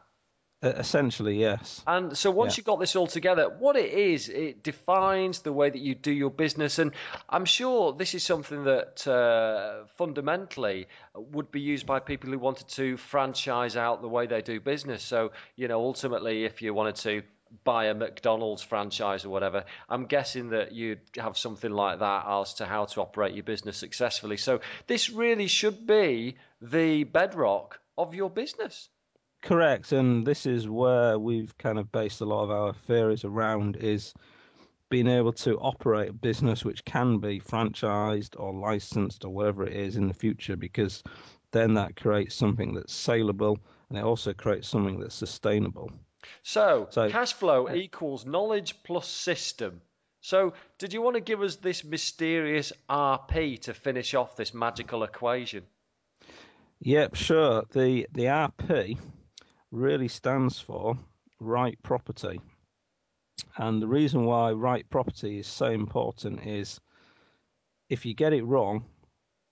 Essentially, 0.65 1.39
yes. 1.39 1.83
And 1.87 2.17
so 2.17 2.31
once 2.31 2.55
Yeah. 2.55 2.61
you've 2.61 2.67
got 2.67 2.81
this 2.81 2.97
all 2.97 3.07
together, 3.07 3.49
what 3.59 3.77
it 3.77 3.93
is, 3.93 4.29
it 4.29 4.63
defines 4.63 5.41
the 5.41 5.53
way 5.53 5.69
that 5.69 5.79
you 5.79 5.95
do 5.95 6.13
your 6.13 6.31
business. 6.31 6.79
And 6.79 6.93
I'm 7.29 7.45
sure 7.45 7.93
this 7.93 8.15
is 8.15 8.25
something 8.25 8.65
that 8.65 9.07
uh, 9.07 9.85
fundamentally 9.97 10.87
would 11.15 11.51
be 11.51 11.61
used 11.61 11.87
by 11.87 12.01
people 12.01 12.31
who 12.31 12.39
wanted 12.39 12.69
to 12.69 12.97
franchise 12.97 13.77
out 13.77 14.01
the 14.01 14.09
way 14.09 14.27
they 14.27 14.43
do 14.43 14.59
business. 14.61 15.03
So, 15.03 15.33
you 15.57 15.69
know, 15.69 15.81
ultimately, 15.81 16.45
if 16.45 16.63
you 16.63 16.73
wanted 16.73 16.97
to 16.97 17.23
buy 17.63 17.85
a 17.87 17.95
McDonald's 17.95 18.63
franchise 18.63 19.25
or 19.25 19.29
whatever, 19.29 19.65
I'm 19.89 20.07
guessing 20.07 20.51
that 20.51 20.73
you'd 20.73 21.01
have 21.17 21.37
something 21.39 21.71
like 21.71 22.01
that 22.01 22.25
as 22.27 22.55
to 22.55 22.67
how 22.67 22.87
to 22.87 23.01
operate 23.03 23.35
your 23.35 23.45
business 23.45 23.77
successfully. 23.77 24.39
So 24.39 24.61
this 24.87 25.11
really 25.11 25.47
should 25.47 25.87
be 25.87 26.37
the 26.61 27.05
bedrock 27.05 27.79
of 27.97 28.15
your 28.15 28.31
business. 28.31 28.89
Correct, 29.45 29.93
and 29.93 30.27
this 30.27 30.47
is 30.47 30.71
where 30.71 31.19
we've 31.19 31.57
kind 31.59 31.79
of 31.79 31.93
based 31.93 32.23
a 32.23 32.25
lot 32.25 32.45
of 32.45 32.51
our 32.51 32.73
theories 32.73 33.27
around 33.27 33.77
is 33.77 34.15
being 34.89 35.07
able 35.07 35.35
to 35.35 35.59
operate 35.59 36.09
a 36.09 36.13
business 36.15 36.65
which 36.65 36.83
can 36.87 37.19
be 37.19 37.41
franchised 37.41 38.41
or 38.41 38.55
licensed 38.55 39.23
or 39.23 39.35
whatever 39.35 39.67
it 39.67 39.75
is 39.75 39.97
in 39.97 40.09
the 40.09 40.15
future 40.15 40.57
because 40.57 41.03
then 41.51 41.75
that 41.75 41.95
creates 41.95 42.35
something 42.35 42.73
that's 42.73 42.95
saleable 42.95 43.59
and 43.91 43.99
it 43.99 44.05
also 44.05 44.33
creates 44.33 44.67
something 44.67 44.99
that's 44.99 45.15
sustainable. 45.15 45.93
So, 46.43 46.87
So- 46.89 47.11
cash 47.11 47.35
flow 47.35 47.71
equals 47.71 48.25
knowledge 48.25 48.83
plus 48.83 49.07
system. 49.07 49.83
So, 50.23 50.55
did 50.79 50.95
you 50.95 51.03
want 51.03 51.17
to 51.17 51.21
give 51.21 51.43
us 51.43 51.57
this 51.57 51.85
mysterious 51.85 52.73
RP 52.89 53.61
to 53.65 53.75
finish 53.75 54.15
off 54.15 54.37
this 54.37 54.55
magical 54.55 55.03
equation? 55.03 55.67
Yep, 56.81 57.15
sure. 57.15 57.65
The 57.73 58.07
the 58.13 58.25
RP 58.25 58.99
really 59.75 60.09
stands 60.09 60.59
for 60.61 60.97
right 61.41 61.77
property. 61.83 62.41
And 63.57 63.83
the 63.83 63.89
reason 63.89 64.25
why 64.25 64.53
right 64.53 64.89
property 64.89 65.39
is 65.39 65.47
so 65.47 65.67
important 65.67 66.47
is 66.47 66.81
if 67.89 68.07
you 68.07 68.15
get 68.15 68.33
it 68.33 68.45
wrong, 68.45 68.85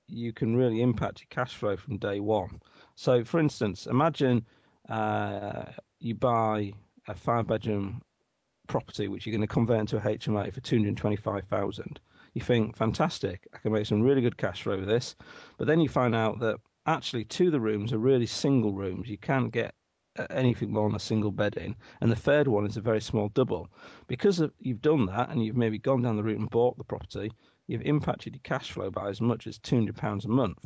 you 0.07 0.33
can 0.33 0.57
really 0.57 0.81
impact 0.81 1.21
your 1.21 1.27
cash 1.31 1.55
flow 1.55 1.77
from 1.77 1.99
day 1.99 2.21
one. 2.21 2.61
So, 2.95 3.25
for 3.25 3.41
instance, 3.41 3.87
imagine 3.87 4.47
uh, 4.89 5.65
you 5.99 6.15
buy 6.15 6.73
a 7.09 7.15
five 7.15 7.47
bedroom 7.49 8.03
property 8.69 9.09
which 9.09 9.27
you're 9.27 9.37
going 9.37 9.47
to 9.47 9.53
convert 9.53 9.81
into 9.81 9.97
a 9.97 10.01
HMO 10.01 10.53
for 10.53 10.61
225,000. 10.61 12.01
You 12.35 12.43
think, 12.43 12.77
fantastic, 12.77 13.47
I 13.53 13.59
can 13.59 13.73
make 13.73 13.87
some 13.87 14.03
really 14.03 14.23
good 14.23 14.39
cash 14.39 14.63
flow 14.63 14.79
with 14.79 14.89
this. 14.89 15.17
But 15.59 15.67
then 15.67 15.81
you 15.81 15.89
find 15.89 16.15
out 16.15 16.39
that 16.41 16.59
actually 16.87 17.25
two 17.25 17.47
of 17.47 17.53
the 17.53 17.61
rooms 17.61 17.93
are 17.93 17.99
really 17.99 18.27
single 18.27 18.73
rooms. 18.73 19.09
You 19.09 19.19
can't 19.19 19.53
get 19.53 19.75
anything 20.31 20.73
more 20.73 20.89
than 20.89 20.97
a 20.97 21.01
single 21.01 21.31
bed 21.31 21.57
in. 21.57 21.75
And 22.01 22.11
the 22.11 22.17
third 22.17 22.49
one 22.49 22.67
is 22.67 22.77
a 22.77 22.81
very 22.81 23.01
small 23.01 23.29
double. 23.29 23.69
Because 24.07 24.41
of, 24.41 24.53
you've 24.59 24.83
done 24.83 25.07
that 25.07 25.31
and 25.31 25.45
you've 25.45 25.57
maybe 25.57 25.79
gone 25.79 26.03
down 26.03 26.17
the 26.17 26.23
route 26.23 26.39
and 26.39 26.51
bought 26.51 26.77
the 26.79 26.85
property, 26.85 27.33
you've 27.67 27.83
impacted 27.83 28.35
your 28.35 28.41
cash 28.43 28.73
flow 28.73 28.91
by 28.91 29.09
as 29.09 29.21
much 29.21 29.47
as 29.47 29.59
£200 29.59 30.25
a 30.25 30.29
month, 30.29 30.59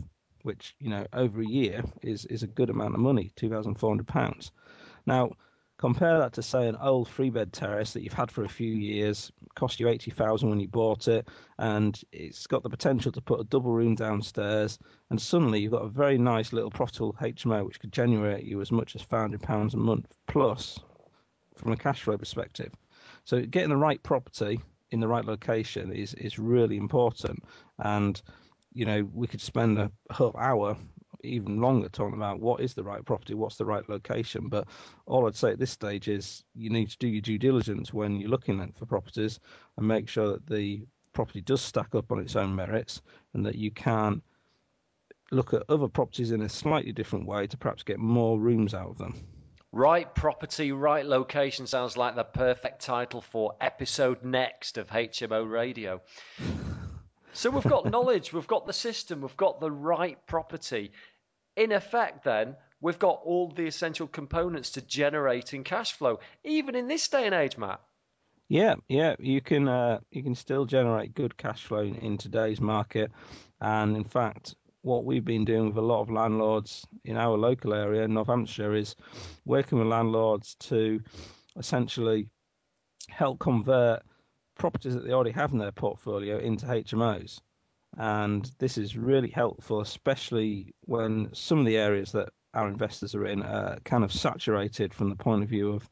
which, 0.43 0.75
you 0.81 0.89
know, 0.89 1.07
over 1.13 1.41
a 1.41 1.47
year 1.47 1.83
is, 2.03 2.25
is 2.27 2.43
a 2.43 2.49
good 2.49 2.71
amount 2.71 2.95
of 2.95 3.01
money, 3.01 3.33
£2,400. 3.37 4.51
Now, 5.07 5.31
compare 5.79 6.19
that 6.19 6.33
to, 6.35 6.43
say, 6.43 6.69
an 6.69 6.77
old 6.77 7.09
three 7.09 7.31
bed 7.31 7.53
terrace 7.53 7.93
that 7.93 8.03
you've 8.03 8.13
had 8.13 8.31
for 8.31 8.45
a 8.45 8.49
few 8.49 8.73
years, 8.73 9.31
cost 9.55 9.81
you 9.81 9.89
80000 9.89 10.49
when 10.49 10.61
you 10.61 10.69
bought 10.69 11.09
it, 11.09 11.29
and 11.59 12.01
it's 12.13 12.47
got 12.47 12.63
the 12.63 12.71
potential 12.71 13.13
to 13.13 13.21
put 13.21 13.41
a 13.41 13.45
double 13.45 13.73
room 13.73 13.95
downstairs, 13.95 14.79
and 15.11 15.21
suddenly 15.21 15.61
you've 15.61 15.73
got 15.73 15.85
a 15.85 15.89
very 15.89 16.19
nice 16.19 16.53
little 16.53 16.71
profitable 16.71 17.17
HMO 17.21 17.67
which 17.67 17.81
could 17.81 17.93
generate 17.93 18.45
you 18.45 18.61
as 18.61 18.73
much 18.73 18.97
as 18.97 19.03
£500 19.03 19.75
a 19.75 19.77
month 19.77 20.07
plus 20.27 20.79
from 21.57 21.73
a 21.73 21.77
cash 21.77 22.03
flow 22.03 22.17
perspective. 22.17 22.73
So 23.25 23.41
getting 23.43 23.71
the 23.71 23.77
right 23.77 24.03
property 24.03 24.61
in 24.91 25.01
the 25.01 25.09
right 25.09 25.25
location 25.25 25.93
is 25.93 26.15
is 26.15 26.39
really 26.39 26.77
important. 26.77 27.43
And 27.79 28.21
you 28.73 28.85
know, 28.85 29.09
we 29.13 29.27
could 29.27 29.41
spend 29.41 29.79
a 29.79 29.91
whole 30.11 30.37
hour, 30.39 30.77
even 31.27 31.61
longer, 31.61 31.89
talking 31.89 32.17
about 32.17 32.41
what 32.41 32.61
is 32.61 32.75
the 32.75 32.83
right 32.83 33.05
property, 33.05 33.35
what's 33.35 33.57
the 33.57 33.65
right 33.65 33.89
location. 33.89 34.49
But 34.49 34.67
all 35.07 35.27
I'd 35.27 35.37
say 35.37 35.51
at 35.51 35.59
this 35.59 35.71
stage 35.71 36.09
is 36.09 36.45
you 36.55 36.71
need 36.71 36.91
to 36.91 36.99
do 36.99 37.09
your 37.09 37.21
due 37.21 37.39
diligence 37.39 37.93
when 37.93 38.17
you're 38.17 38.31
looking 38.31 38.61
at 38.61 38.77
for 38.77 38.87
properties 38.87 39.41
and 39.77 39.87
make 39.87 40.09
sure 40.09 40.33
that 40.33 40.47
the 40.47 40.87
property 41.13 41.41
does 41.41 41.63
stack 41.63 41.95
up 41.95 42.13
on 42.13 42.19
its 42.19 42.37
own 42.37 42.55
merits 42.55 43.01
and 43.35 43.45
that 43.47 43.57
you 43.57 43.71
can 43.71 44.23
look 45.31 45.55
at 45.55 45.63
other 45.69 45.89
properties 45.89 46.31
in 46.31 46.43
a 46.43 46.49
slightly 46.49 46.93
different 46.93 47.27
way 47.27 47.47
to 47.47 47.57
perhaps 47.57 47.83
get 47.83 47.99
more 47.99 48.39
rooms 48.39 48.75
out 48.75 48.91
of 48.91 48.99
them. 48.99 49.15
Right 49.73 50.13
property, 50.15 50.73
right 50.73 51.05
location 51.05 51.67
sounds 51.67 51.97
like 51.97 52.15
the 52.15 52.25
perfect 52.25 52.81
title 52.81 53.21
for 53.21 53.57
episode 53.61 54.25
next 54.25 54.79
of 54.79 54.89
HMO 54.89 55.51
Radio. 55.51 56.01
So 57.33 57.51
we've 57.51 57.65
got 57.65 57.85
knowledge, 57.91 58.33
we've 58.33 58.47
got 58.47 58.67
the 58.67 58.73
system, 58.73 59.21
we've 59.21 59.37
got 59.37 59.61
the 59.61 59.71
right 59.71 60.19
property. 60.27 60.93
In 61.57 61.73
effect, 61.73 62.25
then, 62.25 62.57
we've 62.81 62.99
got 62.99 63.21
all 63.25 63.49
the 63.49 63.67
essential 63.67 64.07
components 64.07 64.73
to 64.73 64.83
generating 64.83 65.65
cash 65.65 65.93
flow, 65.93 66.21
even 66.45 66.75
in 66.75 66.87
this 66.87 67.09
day 67.09 67.25
and 67.25 67.35
age, 67.35 67.57
Matt. 67.57 67.81
Yeah, 68.49 68.75
yeah, 68.89 69.17
you 69.19 69.41
can 69.41 69.67
uh, 69.67 69.99
you 70.11 70.23
can 70.23 70.37
still 70.37 70.67
generate 70.67 71.15
good 71.15 71.37
cash 71.37 71.65
flow 71.65 71.81
in, 71.81 72.17
today's 72.17 72.61
market, 72.61 73.11
and 73.61 73.97
in 73.97 74.05
fact, 74.05 74.55
what 74.83 75.05
we've 75.05 75.25
been 75.25 75.45
doing 75.45 75.67
with 75.67 75.77
a 75.77 75.81
lot 75.81 76.03
of 76.03 76.11
landlords 76.11 76.87
in 77.05 77.17
our 77.17 77.37
local 77.37 77.75
area 77.75 78.07
Northamptonshire 78.07 78.75
is 78.75 78.95
working 79.45 79.79
with 79.79 79.89
landlords 79.89 80.55
to 80.61 81.01
essentially 81.57 82.29
help 83.09 83.41
convert 83.41 84.03
properties 84.57 84.95
that 84.95 85.05
they 85.05 85.13
already 85.13 85.33
have 85.33 85.53
in 85.53 85.59
their 85.59 85.73
portfolio 85.73 86.39
into 86.39 86.67
HMOs. 86.67 87.41
And 87.97 88.51
this 88.59 88.77
is 88.77 88.97
really 88.97 89.31
helpful, 89.31 89.81
especially 89.81 90.75
when 90.83 91.31
some 91.33 91.59
of 91.59 91.67
the 91.67 91.79
areas 91.79 92.13
that 92.13 92.29
our 92.55 92.69
investors 92.69 93.15
are 93.15 93.27
in 93.27 93.43
are 93.43 93.79
kind 93.85 94.05
of 94.05 94.13
saturated 94.13 94.93
from 94.93 95.09
the 95.11 95.17
point 95.17 95.43
of 95.43 95.49
view 95.49 95.73
of 95.73 95.89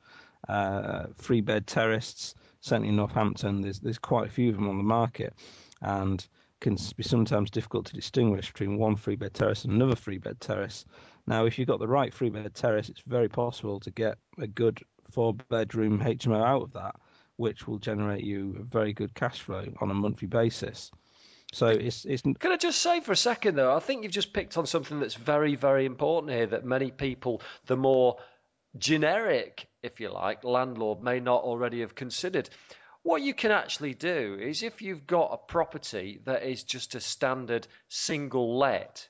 uh, 0.49 1.07
three 1.17 1.41
bed 1.41 1.67
terraces. 1.67 2.35
Certainly 2.61 2.89
in 2.91 2.97
Northampton, 2.97 3.61
there's 3.61 3.81
there's 3.81 3.99
quite 3.99 4.27
a 4.27 4.33
few 4.33 4.51
of 4.51 4.57
them 4.57 4.69
on 4.69 4.79
the 4.79 4.85
market, 4.85 5.35
and 5.83 6.27
can 6.61 6.79
be 6.97 7.03
sometimes 7.03 7.51
difficult 7.51 7.85
to 7.85 7.93
distinguish 7.93 8.51
between 8.51 8.79
one 8.79 8.97
free 8.97 9.17
bed 9.17 9.35
terrace 9.35 9.65
and 9.65 9.75
another 9.75 9.97
free 9.97 10.17
bed 10.17 10.41
terrace. 10.41 10.87
Now, 11.27 11.45
if 11.45 11.59
you've 11.59 11.69
got 11.69 11.79
the 11.79 11.89
right 11.89 12.13
free 12.13 12.31
bed 12.31 12.55
terrace, 12.55 12.89
it's 12.89 13.03
very 13.07 13.29
possible 13.29 13.81
to 13.81 13.91
get 13.91 14.17
a 14.39 14.47
good 14.47 14.81
four 15.11 15.35
bedroom 15.35 16.01
HMO 16.01 16.43
out 16.43 16.63
of 16.63 16.73
that, 16.73 16.97
which 17.37 17.67
will 17.67 17.79
generate 17.79 18.25
you 18.25 18.57
a 18.59 18.63
very 18.63 18.95
good 18.95 19.15
cash 19.15 19.41
flow 19.41 19.67
on 19.81 19.91
a 19.91 19.95
monthly 19.95 20.29
basis. 20.29 20.91
So 21.55 21.69
it's 21.69 22.05
it's. 22.05 22.23
Can 22.23 22.53
I 22.53 22.57
just 22.57 22.83
say 22.83 23.01
for 23.01 23.13
a 23.13 23.17
second 23.17 23.55
though? 23.55 23.75
I 23.75 23.79
think 23.79 24.03
you've 24.03 24.13
just 24.13 24.33
picked 24.33 24.59
on 24.59 24.67
something 24.67 24.99
that's 24.99 25.15
very 25.15 25.55
very 25.55 25.87
important 25.87 26.33
here. 26.33 26.47
That 26.47 26.65
many 26.65 26.91
people, 26.91 27.43
the 27.67 27.77
more 27.77 28.19
generic, 28.77 29.69
if 29.83 30.01
you 30.01 30.11
like, 30.11 30.43
landlord 30.43 31.03
may 31.03 31.21
not 31.21 31.43
already 31.45 31.81
have 31.81 31.95
considered. 31.95 32.51
What 33.03 33.23
you 33.23 33.35
can 33.35 33.51
actually 33.51 33.95
do 33.95 34.39
is 34.41 34.63
if 34.63 34.83
you've 34.83 35.07
got 35.07 35.31
a 35.33 35.37
property 35.37 36.21
that 36.25 36.43
is 36.43 36.65
just 36.65 36.95
a 36.95 37.01
standard 37.01 37.69
single 37.89 38.59
let, 38.59 39.07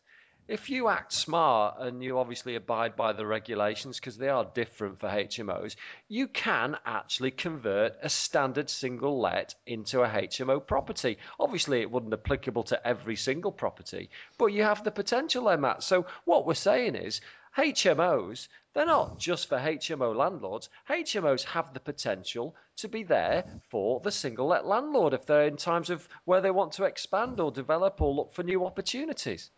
if 0.46 0.68
you 0.68 0.88
act 0.88 1.12
smart 1.12 1.76
and 1.80 2.02
you 2.02 2.18
obviously 2.18 2.54
abide 2.54 2.96
by 2.96 3.14
the 3.14 3.24
regulations 3.26 3.98
because 3.98 4.18
they 4.18 4.28
are 4.28 4.44
different 4.44 5.00
for 5.00 5.08
HMOs, 5.08 5.74
you 6.08 6.28
can 6.28 6.76
actually 6.84 7.30
convert 7.30 7.96
a 8.02 8.10
standard 8.10 8.68
single 8.68 9.20
let 9.20 9.54
into 9.66 10.02
a 10.02 10.08
HMO 10.08 10.64
property. 10.66 11.16
Obviously, 11.40 11.80
it 11.80 11.90
wouldn't 11.90 12.12
applicable 12.12 12.64
to 12.64 12.86
every 12.86 13.16
single 13.16 13.52
property, 13.52 14.10
but 14.36 14.46
you 14.46 14.62
have 14.64 14.84
the 14.84 14.90
potential 14.90 15.44
there, 15.44 15.56
Matt. 15.56 15.82
So 15.82 16.06
what 16.26 16.46
we're 16.46 16.54
saying 16.54 16.94
is 16.94 17.22
HMOs, 17.56 18.48
they're 18.74 18.84
not 18.84 19.18
just 19.18 19.48
for 19.48 19.56
HMO 19.56 20.14
landlords. 20.14 20.68
HMOs 20.90 21.44
have 21.44 21.72
the 21.72 21.80
potential 21.80 22.54
to 22.76 22.88
be 22.88 23.04
there 23.04 23.44
for 23.70 24.00
the 24.00 24.10
single 24.10 24.48
let 24.48 24.66
landlord 24.66 25.14
if 25.14 25.24
they're 25.24 25.46
in 25.46 25.56
times 25.56 25.88
of 25.88 26.06
where 26.26 26.42
they 26.42 26.50
want 26.50 26.72
to 26.72 26.84
expand 26.84 27.40
or 27.40 27.50
develop 27.50 28.02
or 28.02 28.12
look 28.12 28.34
for 28.34 28.42
new 28.42 28.66
opportunities. 28.66 29.50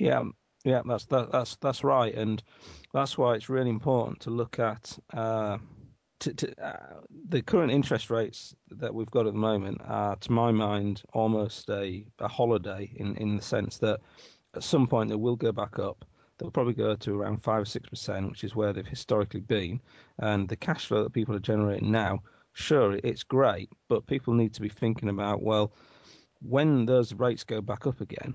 Yeah, 0.00 0.24
yeah, 0.64 0.82
that's 0.86 1.04
that, 1.06 1.30
that's 1.30 1.56
that's 1.60 1.84
right, 1.84 2.14
and 2.14 2.42
that's 2.92 3.18
why 3.18 3.34
it's 3.34 3.48
really 3.48 3.70
important 3.70 4.20
to 4.20 4.30
look 4.30 4.58
at 4.58 4.98
uh, 5.12 5.58
to, 6.20 6.34
to, 6.34 6.64
uh, 6.64 7.00
the 7.28 7.42
current 7.42 7.70
interest 7.70 8.10
rates 8.10 8.54
that 8.70 8.94
we've 8.94 9.10
got 9.10 9.26
at 9.26 9.34
the 9.34 9.38
moment 9.38 9.80
are, 9.84 10.16
to 10.16 10.32
my 10.32 10.52
mind, 10.52 11.02
almost 11.12 11.68
a, 11.70 12.04
a 12.18 12.28
holiday 12.28 12.90
in, 12.96 13.16
in 13.16 13.36
the 13.36 13.42
sense 13.42 13.78
that 13.78 14.00
at 14.54 14.62
some 14.62 14.86
point 14.86 15.10
they 15.10 15.16
will 15.16 15.36
go 15.36 15.52
back 15.52 15.78
up 15.78 16.04
they'll 16.40 16.50
probably 16.50 16.72
go 16.72 16.96
to 16.96 17.20
around 17.20 17.42
five 17.42 17.62
or 17.62 17.66
six 17.66 17.88
percent, 17.88 18.30
which 18.30 18.44
is 18.44 18.56
where 18.56 18.72
they've 18.72 18.86
historically 18.86 19.40
been. 19.40 19.80
And 20.18 20.48
the 20.48 20.56
cash 20.56 20.86
flow 20.86 21.04
that 21.04 21.12
people 21.12 21.36
are 21.36 21.40
generating 21.40 21.90
now, 21.90 22.20
sure, 22.54 22.98
it's 23.04 23.22
great, 23.22 23.68
but 23.88 24.06
people 24.06 24.32
need 24.32 24.54
to 24.54 24.62
be 24.62 24.70
thinking 24.70 25.10
about 25.10 25.42
well, 25.42 25.72
when 26.40 26.86
those 26.86 27.12
rates 27.12 27.44
go 27.44 27.60
back 27.60 27.86
up 27.86 28.00
again, 28.00 28.34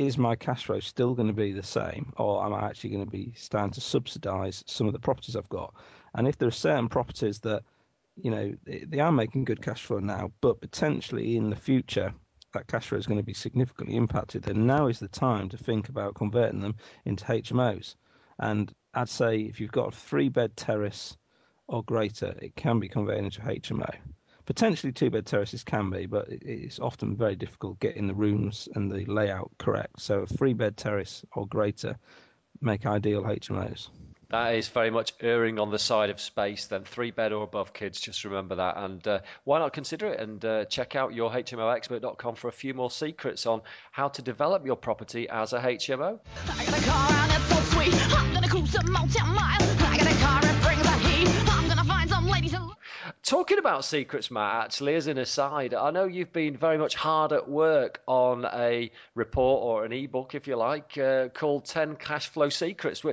is 0.00 0.16
my 0.16 0.34
cash 0.34 0.64
flow 0.64 0.80
still 0.80 1.14
going 1.14 1.28
to 1.28 1.34
be 1.34 1.52
the 1.52 1.62
same, 1.62 2.10
or 2.16 2.42
am 2.42 2.54
I 2.54 2.64
actually 2.64 2.90
going 2.90 3.04
to 3.04 3.10
be 3.10 3.34
starting 3.36 3.72
to 3.72 3.82
subsidise 3.82 4.64
some 4.66 4.86
of 4.86 4.94
the 4.94 4.98
properties 4.98 5.36
I've 5.36 5.48
got? 5.50 5.74
And 6.14 6.26
if 6.26 6.38
there 6.38 6.48
are 6.48 6.52
certain 6.52 6.88
properties 6.88 7.40
that 7.40 7.64
you 8.16 8.30
know 8.30 8.54
they 8.64 8.98
are 8.98 9.12
making 9.12 9.44
good 9.44 9.60
cash 9.60 9.84
flow 9.84 9.98
now, 9.98 10.32
but 10.40 10.62
potentially 10.62 11.36
in 11.36 11.50
the 11.50 11.56
future 11.56 12.14
that 12.54 12.66
cash 12.66 12.88
flow 12.88 12.98
is 12.98 13.06
going 13.06 13.20
to 13.20 13.24
be 13.24 13.34
significantly 13.34 13.96
impacted, 13.96 14.42
then 14.42 14.66
now 14.66 14.86
is 14.86 15.00
the 15.00 15.08
time 15.08 15.50
to 15.50 15.58
think 15.58 15.90
about 15.90 16.14
converting 16.14 16.60
them 16.60 16.76
into 17.04 17.26
HMOs. 17.26 17.94
And 18.38 18.72
I'd 18.94 19.10
say 19.10 19.40
if 19.40 19.60
you've 19.60 19.70
got 19.70 19.92
a 19.92 19.96
three 19.96 20.30
bed 20.30 20.56
terrace 20.56 21.18
or 21.68 21.84
greater, 21.84 22.34
it 22.40 22.56
can 22.56 22.80
be 22.80 22.88
converted 22.88 23.24
into 23.24 23.42
HMO. 23.42 23.94
Potentially 24.50 24.92
two 24.92 25.10
bed 25.10 25.26
terraces 25.26 25.62
can 25.62 25.90
be, 25.90 26.06
but 26.06 26.26
it's 26.28 26.80
often 26.80 27.14
very 27.14 27.36
difficult 27.36 27.78
getting 27.78 28.08
the 28.08 28.14
rooms 28.14 28.68
and 28.74 28.90
the 28.90 29.04
layout 29.04 29.48
correct. 29.58 30.00
So 30.00 30.22
a 30.22 30.26
three 30.26 30.54
bed 30.54 30.76
terrace 30.76 31.24
or 31.36 31.46
greater 31.46 31.96
make 32.60 32.84
ideal 32.84 33.22
HMOs. 33.22 33.90
That 34.30 34.56
is 34.56 34.66
very 34.66 34.90
much 34.90 35.14
erring 35.20 35.60
on 35.60 35.70
the 35.70 35.78
side 35.78 36.10
of 36.10 36.20
space. 36.20 36.66
Then 36.66 36.82
three 36.82 37.12
bed 37.12 37.32
or 37.32 37.44
above 37.44 37.72
kids, 37.72 38.00
just 38.00 38.24
remember 38.24 38.56
that. 38.56 38.76
And 38.76 39.06
uh, 39.06 39.20
why 39.44 39.60
not 39.60 39.72
consider 39.72 40.08
it 40.08 40.18
and 40.18 40.44
uh, 40.44 40.64
check 40.64 40.96
out 40.96 41.12
yourhmoexpert.com 41.12 42.34
for 42.34 42.48
a 42.48 42.52
few 42.52 42.74
more 42.74 42.90
secrets 42.90 43.46
on 43.46 43.62
how 43.92 44.08
to 44.08 44.20
develop 44.20 44.66
your 44.66 44.74
property 44.74 45.28
as 45.28 45.52
a 45.52 45.60
HMO. 45.60 46.18
Talking 53.30 53.58
about 53.58 53.84
secrets, 53.84 54.28
Matt, 54.28 54.64
actually, 54.64 54.96
as 54.96 55.06
an 55.06 55.16
aside, 55.16 55.72
I 55.72 55.92
know 55.92 56.02
you've 56.02 56.32
been 56.32 56.56
very 56.56 56.78
much 56.78 56.96
hard 56.96 57.32
at 57.32 57.48
work 57.48 58.02
on 58.08 58.44
a 58.44 58.90
report 59.14 59.62
or 59.62 59.84
an 59.84 59.92
ebook, 59.92 60.34
if 60.34 60.48
you 60.48 60.56
like, 60.56 60.98
uh, 60.98 61.28
called 61.28 61.64
10 61.64 61.94
Cash 61.94 62.30
Flow 62.30 62.48
Secrets 62.48 63.04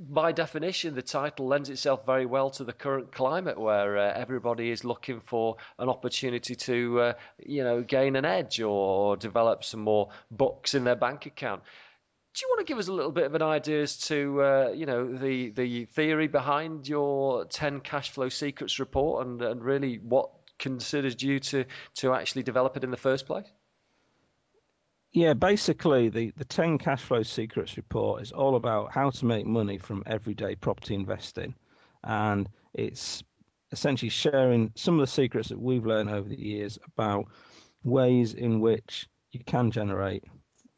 by 0.00 0.32
definition, 0.32 0.94
the 0.94 1.02
title 1.02 1.46
lends 1.46 1.68
itself 1.68 2.04
very 2.06 2.26
well 2.26 2.50
to 2.50 2.64
the 2.64 2.72
current 2.72 3.12
climate 3.12 3.58
where 3.58 3.98
uh, 3.98 4.12
everybody 4.14 4.70
is 4.70 4.82
looking 4.82 5.20
for 5.20 5.56
an 5.78 5.88
opportunity 5.88 6.54
to, 6.54 7.00
uh, 7.00 7.12
you 7.44 7.62
know, 7.62 7.82
gain 7.82 8.16
an 8.16 8.24
edge 8.24 8.60
or, 8.60 9.16
develop 9.18 9.62
some 9.64 9.80
more 9.80 10.08
bucks 10.30 10.74
in 10.74 10.84
their 10.84 10.96
bank 10.96 11.26
account. 11.26 11.62
Do 12.34 12.44
you 12.44 12.48
want 12.50 12.66
to 12.66 12.70
give 12.70 12.78
us 12.78 12.88
a 12.88 12.92
little 12.92 13.10
bit 13.10 13.24
of 13.24 13.34
an 13.34 13.42
idea 13.42 13.82
as 13.82 13.96
to, 14.08 14.42
uh, 14.42 14.72
you 14.74 14.86
know, 14.86 15.16
the, 15.16 15.50
the 15.50 15.86
theory 15.86 16.28
behind 16.28 16.86
your 16.86 17.46
10 17.46 17.80
cash 17.80 18.10
flow 18.10 18.28
secrets 18.28 18.78
report 18.78 19.26
and, 19.26 19.42
and 19.42 19.64
really 19.64 19.96
what 19.96 20.30
considered 20.58 21.20
you 21.20 21.40
to, 21.40 21.64
to 21.94 22.12
actually 22.12 22.42
develop 22.42 22.76
it 22.76 22.84
in 22.84 22.90
the 22.90 22.96
first 22.96 23.26
place? 23.26 23.46
Yeah, 25.12 25.32
basically, 25.32 26.10
the, 26.10 26.32
the 26.36 26.44
10 26.44 26.78
cash 26.78 27.00
flow 27.00 27.22
secrets 27.22 27.76
report 27.76 28.22
is 28.22 28.30
all 28.30 28.56
about 28.56 28.92
how 28.92 29.10
to 29.10 29.24
make 29.24 29.46
money 29.46 29.78
from 29.78 30.02
everyday 30.06 30.54
property 30.54 30.94
investing. 30.94 31.54
And 32.04 32.48
it's 32.74 33.22
essentially 33.72 34.10
sharing 34.10 34.72
some 34.76 34.94
of 34.94 35.00
the 35.00 35.12
secrets 35.12 35.48
that 35.48 35.60
we've 35.60 35.86
learned 35.86 36.10
over 36.10 36.28
the 36.28 36.38
years 36.38 36.78
about 36.96 37.26
ways 37.82 38.34
in 38.34 38.60
which 38.60 39.08
you 39.30 39.40
can 39.44 39.70
generate 39.70 40.24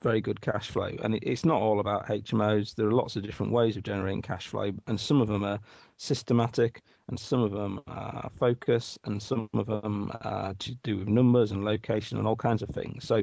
very 0.03 0.21
good 0.21 0.41
cash 0.41 0.69
flow. 0.69 0.91
And 1.03 1.15
it, 1.15 1.23
it's 1.25 1.45
not 1.45 1.61
all 1.61 1.81
about 1.81 2.07
HMOs. 2.07 2.75
There 2.75 2.87
are 2.87 2.93
lots 2.93 3.17
of 3.17 3.23
different 3.23 3.53
ways 3.53 3.77
of 3.77 3.83
generating 3.83 4.23
cash 4.23 4.49
flow, 4.49 4.73
and 4.87 4.99
some 4.99 5.21
of 5.21 5.29
them 5.29 5.45
are 5.45 5.59
systematic, 5.97 6.83
and 7.09 7.19
some 7.19 7.43
of 7.43 7.53
them 7.53 7.81
are 7.87 8.31
focus, 8.39 8.99
and 9.05 9.23
some 9.23 9.49
of 9.55 9.67
them 9.67 10.11
are 10.23 10.55
to 10.55 10.75
do 10.77 10.99
with 10.99 11.09
numbers 11.09 11.53
and 11.53 11.65
location 11.65 12.19
and 12.19 12.27
all 12.27 12.37
kinds 12.37 12.63
of 12.63 12.71
things. 12.71 13.05
So, 13.05 13.23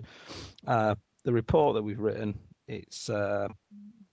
uh, 0.68 0.96
the 1.24 1.34
report 1.34 1.76
that 1.76 1.84
we've 1.84 2.00
written, 2.00 2.38
it's 2.68 3.10
uh, 3.10 3.48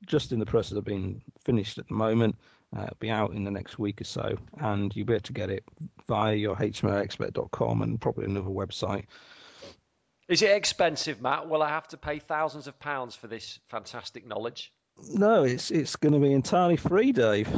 just 0.06 0.32
in 0.32 0.38
the 0.38 0.46
process 0.46 0.76
of 0.76 0.84
being 0.84 1.22
finished 1.44 1.78
at 1.78 1.88
the 1.88 1.94
moment. 1.94 2.36
Uh, 2.76 2.82
it'll 2.82 2.96
be 2.98 3.10
out 3.10 3.32
in 3.32 3.44
the 3.44 3.50
next 3.50 3.78
week 3.78 4.00
or 4.00 4.04
so, 4.04 4.36
and 4.58 4.94
you'll 4.96 5.06
be 5.06 5.12
able 5.12 5.22
to 5.22 5.32
get 5.32 5.48
it 5.50 5.62
via 6.08 6.34
your 6.34 6.56
hmoexpert.com 6.56 7.82
and 7.82 8.00
probably 8.00 8.24
another 8.24 8.50
website. 8.50 9.04
Is 10.28 10.42
it 10.42 10.50
expensive, 10.50 11.20
Matt? 11.20 11.48
Will 11.48 11.62
I 11.62 11.68
have 11.68 11.88
to 11.88 11.96
pay 11.96 12.18
thousands 12.18 12.66
of 12.66 12.78
pounds 12.78 13.14
for 13.14 13.26
this 13.26 13.58
fantastic 13.68 14.26
knowledge? 14.26 14.72
No, 15.12 15.42
it's 15.42 15.70
it's 15.70 15.96
going 15.96 16.12
to 16.12 16.20
be 16.20 16.32
entirely 16.32 16.76
free, 16.76 17.12
Dave. 17.12 17.48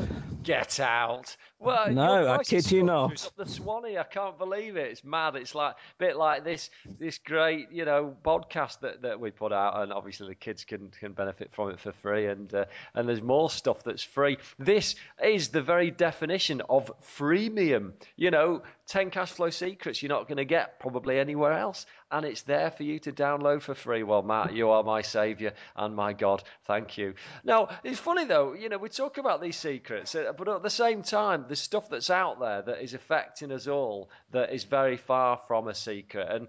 Get 0.43 0.81
out! 0.81 1.37
Well, 1.59 1.91
no, 1.91 2.29
I 2.29 2.45
kid 2.45 2.71
you 2.71 2.83
not. 2.83 3.31
the 3.37 3.47
Swanee, 3.47 3.99
I 3.99 4.05
can't 4.05 4.39
believe 4.39 4.77
it. 4.77 4.91
It's 4.91 5.05
mad. 5.05 5.37
It's 5.37 5.55
like 5.55 5.75
a 5.75 5.77
bit 5.99 6.17
like 6.17 6.45
this 6.45 6.71
this 6.99 7.19
great 7.19 7.71
you 7.73 7.85
know 7.85 8.17
podcast 8.25 8.81
that, 8.81 9.03
that 9.03 9.21
we 9.21 9.31
put 9.31 9.53
out, 9.53 9.83
and 9.83 9.93
obviously 9.93 10.29
the 10.29 10.35
kids 10.35 10.65
can 10.65 10.91
can 10.99 11.13
benefit 11.13 11.51
from 11.53 11.71
it 11.71 11.81
for 11.81 11.93
free, 11.93 12.27
and 12.27 12.53
uh, 12.55 12.65
and 12.95 13.09
there's 13.09 13.23
more 13.23 13.51
stuff 13.51 13.83
that's 13.85 14.03
free. 14.03 14.39
This 14.59 14.95
is 15.23 15.49
the 15.49 15.63
very 15.63 15.91
definition 15.91 16.63
of 16.69 16.91
freemium. 17.19 17.93
You 18.17 18.31
know, 18.31 18.63
ten 18.87 19.11
cash 19.11 19.33
flow 19.33 19.51
secrets 19.51 20.03
you're 20.03 20.09
not 20.09 20.29
going 20.29 20.39
to 20.39 20.45
get 20.45 20.81
probably 20.81 21.19
anywhere 21.19 21.53
else 21.53 21.87
and 22.11 22.25
it's 22.25 22.43
there 22.43 22.71
for 22.71 22.83
you 22.83 22.99
to 23.01 23.13
download 23.13 23.63
for 23.63 23.75
free. 23.75 24.03
Well, 24.03 24.23
Matt, 24.23 24.55
you 24.55 24.71
are 24.71 24.83
my 24.83 25.03
saviour 25.03 25.53
and 25.75 25.95
my 25.95 26.13
God. 26.13 26.43
Thank 26.65 26.99
you. 26.99 27.15
Now, 27.45 27.69
it's 27.83 27.99
funny 27.99 28.25
though, 28.25 28.55
you 28.55 28.69
know, 28.69 28.79
we 28.79 28.89
talk 28.89 29.19
about 29.19 29.41
these 29.41 29.57
secrets, 29.57 30.15
uh, 30.15 30.33
but 30.37 30.49
at 30.49 30.63
the 30.63 30.71
same 30.71 31.03
time, 31.03 31.47
the 31.49 31.57
stuff 31.57 31.89
that's 31.89 32.11
out 32.11 32.39
there 32.41 32.63
that 32.63 32.83
is 32.83 32.95
affecting 32.95 33.53
us 33.53 33.67
all 33.67 34.11
that 34.33 34.53
is 34.53 34.65
very 34.65 34.97
far 34.97 35.41
from 35.49 35.69
a 35.69 35.75
secret. 35.75 36.29
And 36.31 36.49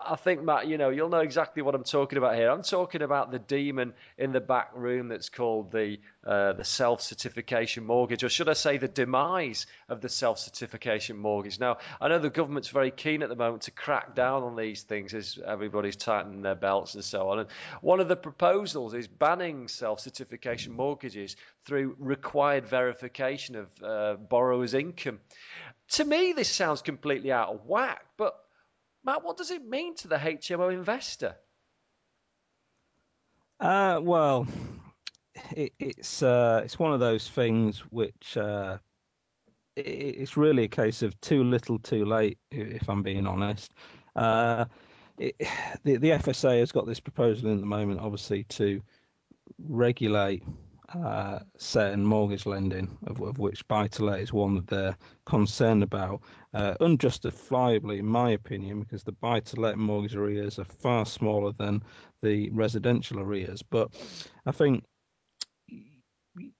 I 0.00 0.16
think, 0.16 0.42
Matt, 0.42 0.68
you 0.68 0.78
know, 0.78 0.90
you'll 0.90 1.08
know 1.08 1.20
exactly 1.20 1.62
what 1.62 1.74
I'm 1.74 1.84
talking 1.84 2.18
about 2.18 2.36
here. 2.36 2.50
I'm 2.50 2.62
talking 2.62 3.02
about 3.02 3.30
the 3.30 3.38
demon 3.38 3.94
in 4.16 4.32
the 4.32 4.40
back 4.40 4.70
room 4.74 5.08
that's 5.08 5.28
called 5.28 5.72
the 5.72 5.98
uh, 6.24 6.52
the 6.52 6.64
self-certification 6.64 7.84
mortgage, 7.84 8.22
or 8.22 8.28
should 8.28 8.48
I 8.48 8.52
say, 8.52 8.76
the 8.76 8.88
demise 8.88 9.66
of 9.88 10.00
the 10.00 10.08
self-certification 10.08 11.16
mortgage. 11.16 11.58
Now, 11.58 11.78
I 12.00 12.08
know 12.08 12.18
the 12.18 12.30
government's 12.30 12.68
very 12.68 12.90
keen 12.90 13.22
at 13.22 13.28
the 13.28 13.36
moment 13.36 13.62
to 13.62 13.70
crack 13.70 14.14
down 14.14 14.42
on 14.42 14.56
these 14.56 14.82
things 14.82 15.14
as 15.14 15.38
everybody's 15.46 15.96
tightening 15.96 16.42
their 16.42 16.54
belts 16.54 16.94
and 16.94 17.04
so 17.04 17.30
on. 17.30 17.40
And 17.40 17.48
one 17.80 18.00
of 18.00 18.08
the 18.08 18.16
proposals 18.16 18.94
is 18.94 19.08
banning 19.08 19.68
self-certification 19.68 20.74
mortgages 20.74 21.36
through 21.64 21.96
required 21.98 22.66
verification 22.66 23.56
of 23.56 23.68
uh, 23.82 24.14
borrowers' 24.14 24.74
income. 24.74 25.20
To 25.92 26.04
me, 26.04 26.34
this 26.34 26.50
sounds 26.50 26.82
completely 26.82 27.32
out 27.32 27.48
of 27.48 27.64
whack, 27.64 28.04
but 28.16 28.38
Matt, 29.04 29.24
what 29.24 29.36
does 29.36 29.50
it 29.50 29.64
mean 29.64 29.94
to 29.96 30.08
the 30.08 30.16
HMO 30.16 30.72
investor? 30.72 31.36
Uh, 33.60 34.00
well, 34.02 34.46
it, 35.52 35.72
it's 35.78 36.22
uh, 36.22 36.62
it's 36.64 36.78
one 36.78 36.92
of 36.92 37.00
those 37.00 37.28
things 37.28 37.80
which 37.90 38.36
uh, 38.36 38.78
it, 39.76 39.80
it's 39.82 40.36
really 40.36 40.64
a 40.64 40.68
case 40.68 41.02
of 41.02 41.20
too 41.20 41.42
little, 41.44 41.78
too 41.78 42.04
late. 42.04 42.38
If 42.50 42.88
I'm 42.88 43.02
being 43.02 43.26
honest, 43.26 43.72
uh, 44.14 44.66
it, 45.18 45.36
the 45.84 45.96
the 45.96 46.10
FSA 46.10 46.60
has 46.60 46.72
got 46.72 46.86
this 46.86 47.00
proposal 47.00 47.50
in 47.50 47.60
the 47.60 47.66
moment, 47.66 48.00
obviously, 48.00 48.44
to 48.44 48.80
regulate 49.58 50.44
uh, 50.94 51.40
certain 51.58 52.04
mortgage 52.04 52.46
lending, 52.46 52.96
of, 53.06 53.20
of 53.20 53.38
which 53.38 53.66
buy 53.68 53.86
to 53.88 54.04
let 54.04 54.20
is 54.20 54.32
one 54.32 54.54
that 54.54 54.66
they're 54.66 54.96
concerned 55.26 55.82
about, 55.82 56.22
uh, 56.54 56.74
unjustifiably, 56.80 57.98
in 57.98 58.06
my 58.06 58.30
opinion, 58.30 58.80
because 58.80 59.02
the 59.02 59.12
buy 59.12 59.40
to 59.40 59.60
let 59.60 59.78
mortgage 59.78 60.16
arrears 60.16 60.58
are 60.58 60.64
far 60.64 61.04
smaller 61.04 61.52
than 61.52 61.82
the 62.22 62.50
residential 62.50 63.20
arrears. 63.20 63.62
But 63.62 63.90
I 64.46 64.52
think 64.52 64.84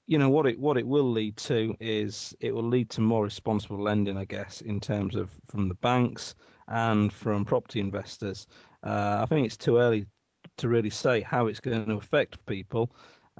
you 0.06 0.18
know 0.18 0.28
what 0.28 0.46
it 0.46 0.58
what 0.58 0.76
it 0.76 0.86
will 0.86 1.10
lead 1.10 1.36
to 1.36 1.74
is 1.80 2.34
it 2.40 2.54
will 2.54 2.68
lead 2.68 2.90
to 2.90 3.00
more 3.00 3.24
responsible 3.24 3.82
lending, 3.82 4.16
I 4.16 4.24
guess, 4.24 4.60
in 4.60 4.80
terms 4.80 5.14
of 5.14 5.30
from 5.48 5.68
the 5.68 5.74
banks 5.76 6.34
and 6.68 7.12
from 7.12 7.44
property 7.44 7.80
investors. 7.80 8.46
Uh, 8.82 9.20
I 9.22 9.26
think 9.26 9.46
it's 9.46 9.56
too 9.56 9.78
early 9.78 10.06
to 10.58 10.68
really 10.68 10.90
say 10.90 11.20
how 11.20 11.46
it's 11.46 11.60
going 11.60 11.86
to 11.86 11.96
affect 11.96 12.44
people. 12.46 12.90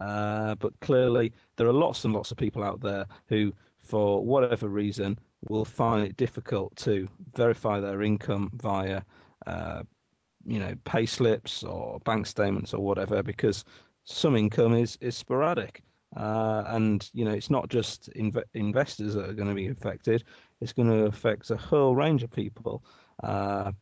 Uh, 0.00 0.54
but 0.56 0.78
clearly, 0.80 1.32
there 1.56 1.66
are 1.66 1.72
lots 1.72 2.04
and 2.04 2.14
lots 2.14 2.30
of 2.30 2.36
people 2.36 2.62
out 2.62 2.80
there 2.80 3.06
who, 3.28 3.52
for 3.80 4.24
whatever 4.24 4.68
reason, 4.68 5.18
will 5.48 5.64
find 5.64 6.06
it 6.06 6.16
difficult 6.16 6.74
to 6.76 7.08
verify 7.34 7.80
their 7.80 8.02
income 8.02 8.50
via, 8.54 9.02
uh, 9.46 9.82
you 10.46 10.58
know, 10.58 10.74
pay 10.84 11.06
slips 11.06 11.62
or 11.62 11.98
bank 12.00 12.26
statements 12.26 12.74
or 12.74 12.84
whatever, 12.84 13.22
because 13.22 13.64
some 14.04 14.36
income 14.36 14.74
is 14.74 14.96
is 15.00 15.16
sporadic. 15.16 15.82
Uh, 16.16 16.64
and 16.68 17.10
you 17.12 17.24
know, 17.24 17.32
it's 17.32 17.50
not 17.50 17.68
just 17.68 18.10
inv- 18.14 18.42
investors 18.54 19.14
that 19.14 19.28
are 19.28 19.34
going 19.34 19.48
to 19.48 19.54
be 19.54 19.68
affected; 19.68 20.24
it's 20.60 20.72
going 20.72 20.88
to 20.88 21.06
affect 21.06 21.50
a 21.50 21.56
whole 21.56 21.94
range 21.94 22.22
of 22.22 22.30
people. 22.30 22.82
Uh, 23.22 23.72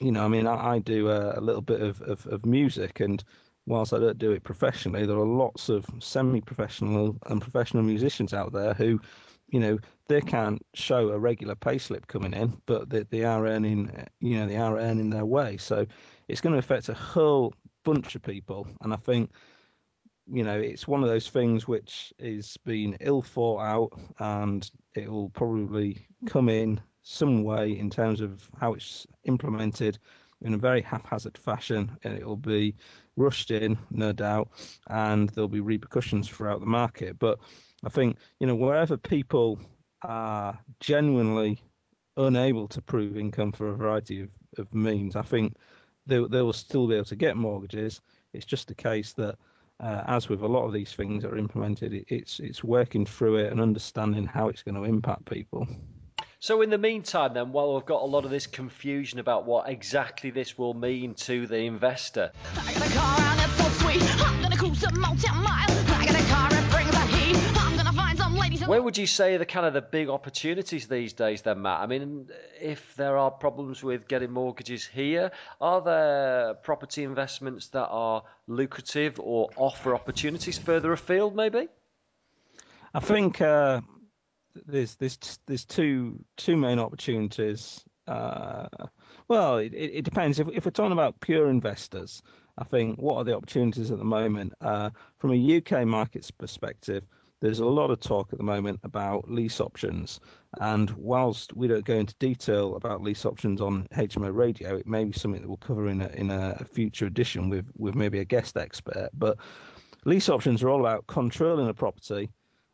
you 0.00 0.12
know, 0.12 0.24
I 0.24 0.28
mean, 0.28 0.46
I, 0.46 0.74
I 0.74 0.78
do 0.78 1.08
a, 1.08 1.38
a, 1.38 1.40
little 1.40 1.62
bit 1.62 1.80
of, 1.80 2.00
of, 2.02 2.26
of 2.26 2.44
music, 2.44 3.00
and 3.00 3.22
whilst 3.70 3.94
I 3.94 3.98
don't 3.98 4.18
do 4.18 4.32
it 4.32 4.42
professionally, 4.42 5.06
there 5.06 5.16
are 5.16 5.24
lots 5.24 5.68
of 5.68 5.86
semi-professional 6.00 7.16
and 7.26 7.40
professional 7.40 7.84
musicians 7.84 8.34
out 8.34 8.52
there 8.52 8.74
who, 8.74 9.00
you 9.48 9.60
know, 9.60 9.78
they 10.08 10.20
can't 10.20 10.60
show 10.74 11.10
a 11.10 11.18
regular 11.18 11.54
payslip 11.54 12.06
coming 12.08 12.34
in, 12.34 12.60
but 12.66 12.90
they, 12.90 13.04
they 13.04 13.24
are 13.24 13.46
earning, 13.46 14.06
you 14.18 14.36
know, 14.36 14.46
they 14.46 14.56
are 14.56 14.76
earning 14.76 15.08
their 15.08 15.24
way. 15.24 15.56
So 15.56 15.86
it's 16.26 16.40
going 16.40 16.52
to 16.52 16.58
affect 16.58 16.88
a 16.88 16.94
whole 16.94 17.54
bunch 17.84 18.16
of 18.16 18.22
people, 18.22 18.66
and 18.82 18.92
I 18.92 18.96
think, 18.96 19.30
you 20.32 20.44
know, 20.44 20.58
it's 20.58 20.86
one 20.86 21.02
of 21.02 21.08
those 21.08 21.28
things 21.28 21.66
which 21.66 22.12
is 22.18 22.56
being 22.64 22.96
ill 23.00 23.22
thought 23.22 23.60
out, 23.60 23.92
and 24.18 24.68
it 24.94 25.10
will 25.10 25.30
probably 25.30 26.06
come 26.26 26.48
in 26.48 26.80
some 27.10 27.42
way 27.42 27.78
in 27.78 27.90
terms 27.90 28.20
of 28.20 28.48
how 28.58 28.74
it's 28.74 29.06
implemented 29.24 29.98
in 30.42 30.54
a 30.54 30.58
very 30.58 30.80
haphazard 30.80 31.36
fashion, 31.36 31.90
and 32.04 32.14
it 32.14 32.24
will 32.24 32.36
be 32.36 32.74
rushed 33.16 33.50
in, 33.50 33.76
no 33.90 34.12
doubt, 34.12 34.48
and 34.88 35.28
there'll 35.30 35.48
be 35.48 35.60
repercussions 35.60 36.28
throughout 36.28 36.60
the 36.60 36.66
market. 36.66 37.18
But 37.18 37.38
I 37.84 37.88
think 37.88 38.16
you 38.38 38.46
know 38.46 38.54
wherever 38.54 38.96
people 38.96 39.58
are 40.02 40.58
genuinely 40.78 41.58
unable 42.16 42.68
to 42.68 42.80
prove 42.80 43.16
income 43.16 43.52
for 43.52 43.68
a 43.68 43.76
variety 43.76 44.22
of, 44.22 44.30
of 44.58 44.72
means, 44.72 45.16
I 45.16 45.22
think 45.22 45.56
they, 46.06 46.24
they 46.24 46.42
will 46.42 46.52
still 46.52 46.86
be 46.86 46.94
able 46.94 47.04
to 47.06 47.16
get 47.16 47.36
mortgages. 47.36 48.00
It's 48.32 48.46
just 48.46 48.70
a 48.70 48.74
case 48.74 49.12
that, 49.14 49.36
uh, 49.80 50.04
as 50.06 50.28
with 50.28 50.42
a 50.42 50.46
lot 50.46 50.66
of 50.66 50.72
these 50.72 50.92
things 50.92 51.22
that 51.22 51.32
are 51.32 51.38
implemented, 51.38 51.92
it, 51.92 52.04
it's 52.08 52.40
it's 52.40 52.62
working 52.64 53.04
through 53.04 53.36
it 53.36 53.52
and 53.52 53.60
understanding 53.60 54.26
how 54.26 54.48
it's 54.48 54.62
going 54.62 54.76
to 54.76 54.84
impact 54.84 55.24
people. 55.26 55.66
So, 56.42 56.62
in 56.62 56.70
the 56.70 56.78
meantime, 56.78 57.34
then, 57.34 57.52
while 57.52 57.74
we've 57.74 57.84
got 57.84 58.00
a 58.00 58.06
lot 58.06 58.24
of 58.24 58.30
this 58.30 58.46
confusion 58.46 59.18
about 59.18 59.44
what 59.44 59.68
exactly 59.68 60.30
this 60.30 60.56
will 60.56 60.72
mean 60.72 61.12
to 61.26 61.46
the 61.46 61.58
investor. 61.58 62.32
Where 68.66 68.82
would 68.82 68.96
you 68.96 69.06
say 69.06 69.36
the 69.36 69.44
kind 69.44 69.66
of 69.66 69.74
the 69.74 69.82
big 69.82 70.08
opportunities 70.08 70.88
these 70.88 71.12
days, 71.12 71.42
then, 71.42 71.60
Matt? 71.60 71.82
I 71.82 71.86
mean, 71.86 72.30
if 72.58 72.94
there 72.96 73.18
are 73.18 73.30
problems 73.30 73.82
with 73.82 74.08
getting 74.08 74.30
mortgages 74.30 74.86
here, 74.86 75.32
are 75.60 75.82
there 75.82 76.54
property 76.54 77.04
investments 77.04 77.68
that 77.68 77.88
are 77.88 78.22
lucrative 78.46 79.20
or 79.20 79.50
offer 79.56 79.94
opportunities 79.94 80.56
further 80.56 80.90
afield, 80.90 81.36
maybe? 81.36 81.68
I 82.94 83.00
think 83.00 83.42
uh, 83.42 83.82
there's 84.66 84.96
there's 84.96 85.18
there's 85.46 85.64
two 85.64 86.24
two 86.36 86.56
main 86.56 86.78
opportunities. 86.78 87.84
Uh, 88.06 88.66
well, 89.28 89.58
it, 89.58 89.72
it 89.72 90.04
depends. 90.04 90.40
If, 90.40 90.48
if 90.48 90.64
we're 90.64 90.72
talking 90.72 90.92
about 90.92 91.20
pure 91.20 91.48
investors, 91.48 92.22
I 92.58 92.64
think 92.64 92.98
what 92.98 93.16
are 93.16 93.24
the 93.24 93.36
opportunities 93.36 93.90
at 93.90 93.98
the 93.98 94.04
moment? 94.04 94.52
Uh, 94.60 94.90
from 95.18 95.32
a 95.32 95.56
UK 95.56 95.86
markets 95.86 96.30
perspective, 96.30 97.04
there's 97.40 97.60
a 97.60 97.66
lot 97.66 97.90
of 97.90 98.00
talk 98.00 98.32
at 98.32 98.38
the 98.38 98.44
moment 98.44 98.80
about 98.82 99.30
lease 99.30 99.60
options. 99.60 100.20
And 100.60 100.90
whilst 100.90 101.54
we 101.54 101.68
don't 101.68 101.84
go 101.84 101.94
into 101.94 102.14
detail 102.18 102.76
about 102.76 103.02
lease 103.02 103.24
options 103.24 103.60
on 103.60 103.86
HMO 103.94 104.34
Radio, 104.34 104.76
it 104.76 104.86
may 104.86 105.04
be 105.04 105.12
something 105.12 105.40
that 105.40 105.48
we'll 105.48 105.56
cover 105.58 105.88
in 105.88 106.02
a, 106.02 106.08
in 106.08 106.30
a 106.30 106.64
future 106.64 107.06
edition 107.06 107.48
with, 107.48 107.66
with 107.76 107.94
maybe 107.94 108.18
a 108.18 108.24
guest 108.24 108.56
expert. 108.56 109.10
But 109.14 109.38
lease 110.04 110.28
options 110.28 110.62
are 110.62 110.68
all 110.68 110.80
about 110.80 111.06
controlling 111.06 111.68
a 111.68 111.74
property 111.74 112.30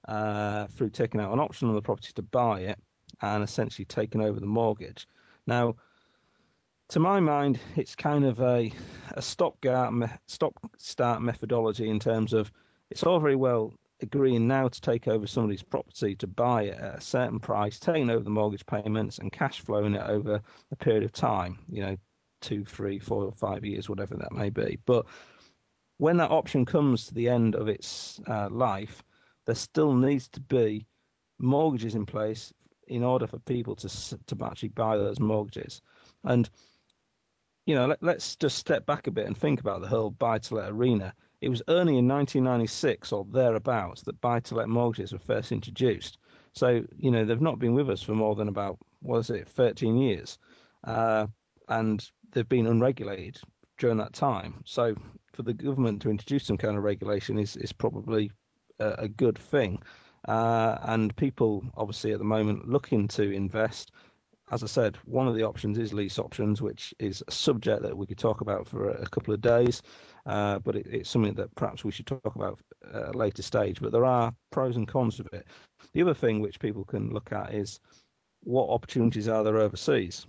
uh, 0.06 0.66
through 0.68 0.90
taking 0.90 1.20
out 1.20 1.32
an 1.32 1.40
option 1.40 1.68
on 1.68 1.74
the 1.74 1.82
property 1.82 2.12
to 2.14 2.22
buy 2.22 2.60
it 2.60 2.78
and 3.20 3.42
essentially 3.42 3.84
taking 3.84 4.20
over 4.20 4.40
the 4.40 4.46
mortgage. 4.46 5.08
Now, 5.46 5.76
to 6.90 7.00
my 7.00 7.20
mind, 7.20 7.58
it's 7.76 7.94
kind 7.94 8.24
of 8.24 8.40
a, 8.40 8.72
a 9.12 9.22
stop 9.22 9.56
start 10.76 11.22
methodology 11.22 11.88
in 11.88 11.98
terms 11.98 12.32
of 12.32 12.52
it's 12.90 13.02
all 13.02 13.18
very 13.18 13.36
well 13.36 13.74
agreeing 14.02 14.46
now 14.46 14.68
to 14.68 14.80
take 14.80 15.08
over 15.08 15.26
somebody's 15.26 15.62
property 15.62 16.14
to 16.16 16.26
buy 16.26 16.64
it 16.64 16.78
at 16.78 16.98
a 16.98 17.00
certain 17.00 17.40
price, 17.40 17.78
taking 17.78 18.10
over 18.10 18.22
the 18.22 18.30
mortgage 18.30 18.66
payments 18.66 19.18
and 19.18 19.32
cash 19.32 19.60
flowing 19.60 19.94
it 19.94 20.02
over 20.06 20.40
a 20.70 20.76
period 20.76 21.02
of 21.02 21.12
time, 21.12 21.58
you 21.70 21.82
know, 21.82 21.96
two, 22.40 22.64
three, 22.64 22.98
four, 22.98 23.32
five 23.32 23.64
years, 23.64 23.88
whatever 23.88 24.16
that 24.16 24.32
may 24.32 24.50
be. 24.50 24.78
But 24.84 25.06
when 25.98 26.18
that 26.18 26.30
option 26.30 26.66
comes 26.66 27.06
to 27.06 27.14
the 27.14 27.28
end 27.28 27.54
of 27.54 27.68
its 27.68 28.20
uh, 28.26 28.48
life, 28.50 29.02
there 29.46 29.54
still 29.54 29.94
needs 29.94 30.28
to 30.28 30.40
be 30.40 30.86
mortgages 31.38 31.94
in 31.94 32.06
place 32.06 32.52
in 32.88 33.02
order 33.02 33.26
for 33.26 33.38
people 33.40 33.74
to 33.76 33.88
to 34.26 34.44
actually 34.44 34.68
buy 34.70 34.96
those 34.96 35.20
mortgages. 35.20 35.80
And 36.24 36.48
you 37.64 37.74
know, 37.74 37.96
let, 38.00 38.16
us 38.16 38.36
just 38.36 38.58
step 38.58 38.86
back 38.86 39.06
a 39.06 39.10
bit 39.10 39.26
and 39.26 39.36
think 39.36 39.60
about 39.60 39.80
the 39.80 39.88
whole 39.88 40.10
buy-to-let 40.10 40.70
arena. 40.70 41.12
It 41.40 41.48
was 41.48 41.62
only 41.66 41.98
in 41.98 42.06
1996 42.06 43.10
or 43.12 43.26
thereabouts 43.28 44.02
that 44.02 44.20
buy-to-let 44.20 44.68
mortgages 44.68 45.12
were 45.12 45.18
first 45.18 45.50
introduced. 45.50 46.18
So 46.52 46.84
you 46.96 47.10
know, 47.10 47.24
they've 47.24 47.40
not 47.40 47.58
been 47.58 47.74
with 47.74 47.90
us 47.90 48.02
for 48.02 48.14
more 48.14 48.34
than 48.36 48.48
about 48.48 48.78
what 49.00 49.18
is 49.18 49.30
it, 49.30 49.48
13 49.48 49.96
years, 49.98 50.38
uh, 50.84 51.26
and 51.68 52.08
they've 52.32 52.48
been 52.48 52.66
unregulated 52.66 53.38
during 53.78 53.98
that 53.98 54.12
time. 54.12 54.62
So 54.64 54.94
for 55.32 55.42
the 55.42 55.52
government 55.52 56.02
to 56.02 56.10
introduce 56.10 56.44
some 56.44 56.56
kind 56.56 56.76
of 56.76 56.84
regulation 56.84 57.38
is 57.38 57.56
is 57.56 57.72
probably 57.72 58.30
a, 58.78 58.94
a 58.98 59.08
good 59.08 59.38
thing. 59.38 59.82
Uh, 60.28 60.78
and 60.82 61.14
people, 61.16 61.64
obviously, 61.76 62.12
at 62.12 62.18
the 62.18 62.24
moment 62.24 62.68
looking 62.68 63.08
to 63.08 63.30
invest. 63.30 63.92
As 64.50 64.62
I 64.62 64.66
said, 64.66 64.96
one 65.04 65.26
of 65.28 65.34
the 65.34 65.42
options 65.42 65.78
is 65.78 65.92
lease 65.92 66.18
options, 66.18 66.62
which 66.62 66.94
is 66.98 67.22
a 67.26 67.32
subject 67.32 67.82
that 67.82 67.96
we 67.96 68.06
could 68.06 68.18
talk 68.18 68.40
about 68.40 68.66
for 68.68 68.90
a, 68.90 69.06
couple 69.08 69.34
of 69.34 69.40
days, 69.40 69.82
uh, 70.26 70.58
but 70.60 70.76
it, 70.76 70.86
it's 70.86 71.10
something 71.10 71.34
that 71.34 71.54
perhaps 71.56 71.84
we 71.84 71.90
should 71.90 72.06
talk 72.06 72.36
about 72.36 72.60
at 72.94 73.14
a 73.14 73.18
later 73.18 73.42
stage. 73.42 73.80
But 73.80 73.92
there 73.92 74.04
are 74.04 74.34
pros 74.50 74.76
and 74.76 74.86
cons 74.86 75.18
of 75.20 75.28
it. 75.32 75.46
The 75.92 76.02
other 76.02 76.14
thing 76.14 76.40
which 76.40 76.60
people 76.60 76.84
can 76.84 77.12
look 77.12 77.32
at 77.32 77.54
is 77.54 77.80
what 78.44 78.68
opportunities 78.68 79.28
are 79.28 79.42
there 79.42 79.58
overseas. 79.58 80.26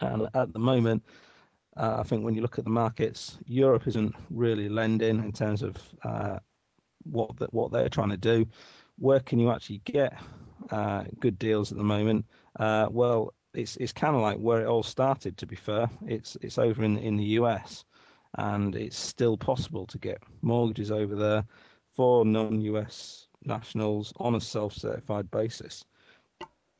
And 0.00 0.28
at 0.34 0.52
the 0.52 0.58
moment, 0.58 1.02
Uh, 1.76 1.96
I 1.98 2.04
think 2.04 2.24
when 2.24 2.34
you 2.34 2.42
look 2.42 2.58
at 2.58 2.64
the 2.64 2.70
markets, 2.70 3.38
Europe 3.46 3.88
isn't 3.88 4.14
really 4.30 4.68
lending 4.68 5.18
in 5.18 5.32
terms 5.32 5.62
of 5.62 5.76
uh, 6.04 6.38
what 7.04 7.36
the, 7.36 7.46
what 7.50 7.72
they're 7.72 7.88
trying 7.88 8.10
to 8.10 8.16
do. 8.16 8.46
Where 8.98 9.20
can 9.20 9.38
you 9.38 9.50
actually 9.50 9.80
get 9.84 10.16
uh, 10.70 11.04
good 11.20 11.38
deals 11.38 11.72
at 11.72 11.78
the 11.78 11.84
moment? 11.84 12.26
Uh, 12.58 12.88
well, 12.90 13.34
it's 13.54 13.76
it's 13.76 13.92
kind 13.92 14.16
of 14.16 14.22
like 14.22 14.38
where 14.38 14.62
it 14.62 14.66
all 14.66 14.82
started. 14.82 15.36
To 15.38 15.46
be 15.46 15.56
fair, 15.56 15.88
it's 16.06 16.36
it's 16.40 16.58
over 16.58 16.84
in 16.84 16.98
in 16.98 17.16
the 17.16 17.24
US, 17.40 17.84
and 18.36 18.74
it's 18.74 18.98
still 18.98 19.36
possible 19.36 19.86
to 19.86 19.98
get 19.98 20.22
mortgages 20.42 20.90
over 20.90 21.14
there 21.14 21.44
for 21.94 22.24
non-US 22.24 23.28
nationals 23.44 24.12
on 24.16 24.34
a 24.34 24.40
self-certified 24.40 25.30
basis. 25.30 25.84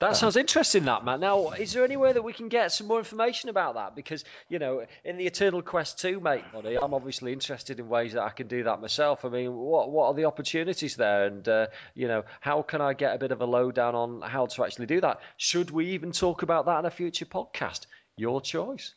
That 0.04 0.16
sounds 0.16 0.36
interesting, 0.36 0.84
that 0.84 1.02
man. 1.04 1.20
Now, 1.20 1.50
is 1.50 1.72
there 1.72 1.82
any 1.82 1.96
way 1.96 2.12
that 2.12 2.22
we 2.22 2.34
can 2.34 2.48
get 2.48 2.72
some 2.72 2.88
more 2.88 2.98
information 2.98 3.48
about 3.48 3.74
that? 3.74 3.96
Because 3.96 4.24
you 4.50 4.58
know, 4.58 4.84
in 5.02 5.16
the 5.16 5.26
eternal 5.26 5.62
quest 5.62 6.00
to 6.00 6.20
make 6.20 6.52
money, 6.52 6.76
I'm 6.76 6.92
obviously 6.92 7.32
interested 7.32 7.80
in 7.80 7.88
ways 7.88 8.12
that 8.12 8.22
I 8.22 8.28
can 8.28 8.46
do 8.46 8.64
that 8.64 8.82
myself. 8.82 9.24
I 9.24 9.30
mean, 9.30 9.54
what 9.54 9.90
what 9.90 10.08
are 10.08 10.14
the 10.14 10.26
opportunities 10.26 10.96
there, 10.96 11.24
and 11.24 11.48
uh, 11.48 11.66
you 11.94 12.08
know, 12.08 12.24
how 12.40 12.60
can 12.60 12.82
I 12.82 12.92
get 12.92 13.14
a 13.14 13.18
bit 13.18 13.32
of 13.32 13.40
a 13.40 13.46
lowdown 13.46 13.94
on 13.94 14.20
how 14.20 14.44
to 14.46 14.64
actually 14.64 14.86
do 14.86 15.00
that? 15.00 15.20
Should 15.38 15.70
we 15.70 15.86
even 15.92 16.12
talk 16.12 16.42
about 16.42 16.66
that 16.66 16.80
in 16.80 16.84
a 16.84 16.90
future 16.90 17.24
podcast? 17.24 17.86
Your 18.16 18.42
choice. 18.42 18.94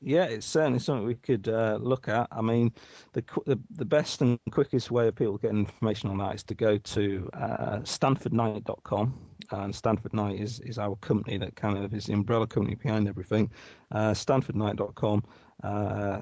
Yeah, 0.00 0.24
it's 0.24 0.46
certainly 0.46 0.78
something 0.78 1.06
we 1.06 1.14
could 1.14 1.48
uh, 1.48 1.78
look 1.80 2.08
at. 2.08 2.28
I 2.30 2.42
mean, 2.42 2.72
the, 3.12 3.24
the, 3.46 3.58
the 3.70 3.84
best 3.84 4.20
and 4.20 4.38
quickest 4.50 4.90
way 4.90 5.08
of 5.08 5.16
people 5.16 5.38
getting 5.38 5.60
information 5.60 6.10
on 6.10 6.18
that 6.18 6.34
is 6.34 6.42
to 6.44 6.54
go 6.54 6.76
to 6.76 7.30
uh, 7.32 7.78
stanfordknight.com. 7.78 9.18
And 9.52 9.74
Stanford 9.74 10.12
Knight 10.12 10.40
is, 10.40 10.60
is 10.60 10.78
our 10.78 10.96
company 10.96 11.38
that 11.38 11.56
kind 11.56 11.78
of 11.78 11.94
is 11.94 12.06
the 12.06 12.12
umbrella 12.12 12.46
company 12.46 12.74
behind 12.74 13.08
everything. 13.08 13.50
Uh, 13.90 14.10
stanfordknight.com. 14.10 15.24
Uh, 15.62 16.20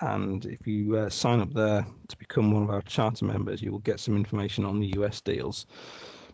and 0.00 0.46
if 0.46 0.66
you 0.66 0.96
uh, 0.96 1.08
sign 1.08 1.40
up 1.40 1.52
there 1.52 1.84
to 2.08 2.16
become 2.18 2.52
one 2.52 2.62
of 2.62 2.70
our 2.70 2.82
charter 2.82 3.24
members, 3.24 3.60
you 3.60 3.72
will 3.72 3.80
get 3.80 3.98
some 3.98 4.14
information 4.14 4.64
on 4.64 4.78
the 4.78 4.92
US 4.98 5.20
deals. 5.20 5.66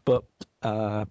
But 0.05 0.25
uh, 0.63 1.07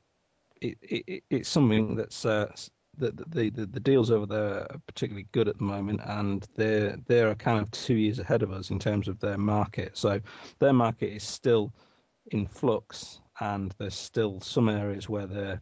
it, 0.62 0.78
it, 0.82 1.24
it's 1.32 1.50
something 1.50 1.96
that's 1.96 2.26
uh, 2.26 2.52
the, 2.98 3.12
the, 3.28 3.50
the, 3.50 3.80
deals 3.80 4.12
over 4.12 4.26
there 4.26 4.62
are 4.62 4.82
particularly 4.88 5.28
good 5.32 5.48
at 5.48 5.58
the 5.58 5.64
moment, 5.64 6.02
and 6.06 6.48
they're 6.56 6.98
they're 7.08 7.34
kind 7.36 7.60
of 7.60 7.72
two 7.72 7.96
years 7.96 8.20
ahead 8.20 8.44
of 8.44 8.52
us 8.52 8.70
in 8.70 8.80
terms 8.80 9.08
of 9.08 9.20
their 9.20 9.38
market. 9.38 9.98
So 9.98 10.20
their 10.60 10.74
market 10.74 11.14
is 11.14 11.24
still 11.24 11.74
in 12.32 12.48
flux, 12.48 13.20
and 13.40 13.74
there's 13.78 13.96
still 13.96 14.40
some 14.42 14.70
areas 14.70 15.10
where 15.10 15.26
they're 15.26 15.62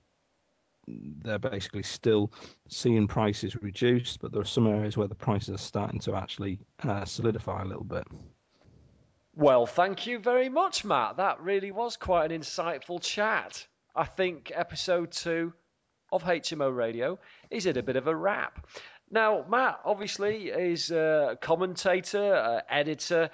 they're 0.87 1.39
basically 1.39 1.83
still 1.83 2.31
seeing 2.67 3.07
prices 3.07 3.55
reduced, 3.61 4.19
but 4.19 4.31
there 4.31 4.41
are 4.41 4.45
some 4.45 4.67
areas 4.67 4.97
where 4.97 5.07
the 5.07 5.15
prices 5.15 5.55
are 5.55 5.57
starting 5.57 5.99
to 6.01 6.15
actually 6.15 6.59
uh, 6.83 7.05
solidify 7.05 7.61
a 7.61 7.65
little 7.65 7.83
bit. 7.83 8.05
Well, 9.35 9.65
thank 9.65 10.05
you 10.05 10.19
very 10.19 10.49
much, 10.49 10.83
Matt. 10.83 11.17
That 11.17 11.39
really 11.39 11.71
was 11.71 11.95
quite 11.95 12.31
an 12.31 12.41
insightful 12.41 13.01
chat. 13.01 13.65
I 13.95 14.03
think 14.05 14.51
episode 14.53 15.11
two 15.11 15.53
of 16.11 16.23
HMO 16.23 16.75
Radio 16.75 17.19
is 17.49 17.67
at 17.67 17.77
a 17.77 17.83
bit 17.83 17.95
of 17.95 18.07
a 18.07 18.15
wrap. 18.15 18.67
Now, 19.09 19.45
Matt 19.49 19.81
obviously 19.83 20.47
is 20.47 20.89
a 20.89 21.37
commentator, 21.41 22.61
editor, 22.69 23.29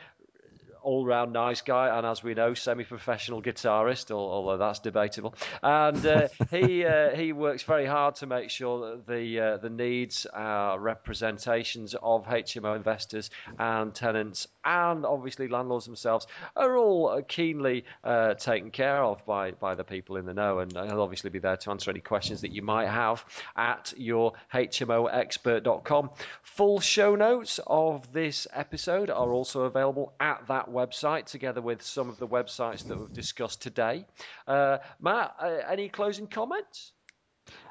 all 0.82 1.06
round 1.06 1.34
nice 1.34 1.62
guy, 1.62 1.98
and 1.98 2.06
as 2.06 2.24
we 2.24 2.34
know, 2.34 2.54
semi 2.54 2.84
professional 2.84 3.42
guitarist, 3.42 4.12
although 4.12 4.58
that's 4.58 4.80
debatable. 4.80 5.36
And 5.62 6.06
uh, 6.06 6.28
he 6.52 6.86
uh, 6.86 7.16
he 7.16 7.34
works 7.34 7.63
very 7.63 7.86
hard 7.86 8.16
to 8.16 8.28
make 8.28 8.50
sure 8.50 8.92
that 8.92 9.08
the 9.08 9.40
uh, 9.40 9.58
the 9.58 9.70
needs, 9.70 10.26
uh, 10.26 10.76
representations 10.80 11.96
of 12.02 12.26
HMO 12.26 12.76
investors 12.76 13.30
and 13.58 13.94
tenants, 13.94 14.48
and 14.63 15.06
obviously 15.06 15.48
landlords 15.48 15.86
themselves, 15.86 16.28
are 16.56 16.78
all 16.78 17.22
keenly 17.28 17.86
uh, 18.04 18.34
taken 18.36 18.72
care 18.72 19.04
of 19.04 19.26
by 19.26 19.52
by 19.52 19.76
the 19.76 19.84
people 19.84 20.18
in 20.18 20.26
the 20.26 20.34
know. 20.34 20.60
And 20.60 20.72
he'll 20.72 21.02
obviously 21.02 21.30
be 21.30 21.40
there 21.40 21.58
to 21.58 21.72
answer 21.72 21.92
any 21.92 22.02
questions 22.02 22.42
that 22.42 22.52
you 22.52 22.62
might 22.62 22.88
have 22.88 23.24
at 23.56 23.94
your 23.98 24.34
HMOexpert.com. 24.54 26.10
Full 26.44 26.80
show 26.80 27.16
notes 27.16 27.60
of 27.66 28.12
this 28.13 28.48
episode 28.54 29.10
are 29.10 29.32
also 29.32 29.62
available 29.62 30.13
at 30.20 30.48
that 30.48 30.67
website, 30.72 31.26
together 31.26 31.62
with 31.62 31.82
some 31.82 32.10
of 32.10 32.18
the 32.18 32.28
websites 32.28 32.88
that 32.88 32.98
we've 32.98 33.14
discussed 33.14 33.62
today. 33.62 34.06
Uh, 34.48 34.78
Matt, 35.02 35.36
uh, 35.42 35.60
any 35.70 35.90
closing 35.90 36.28
comments? 36.28 36.92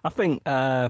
I 0.04 0.08
think 0.08 0.42
uh, 0.46 0.88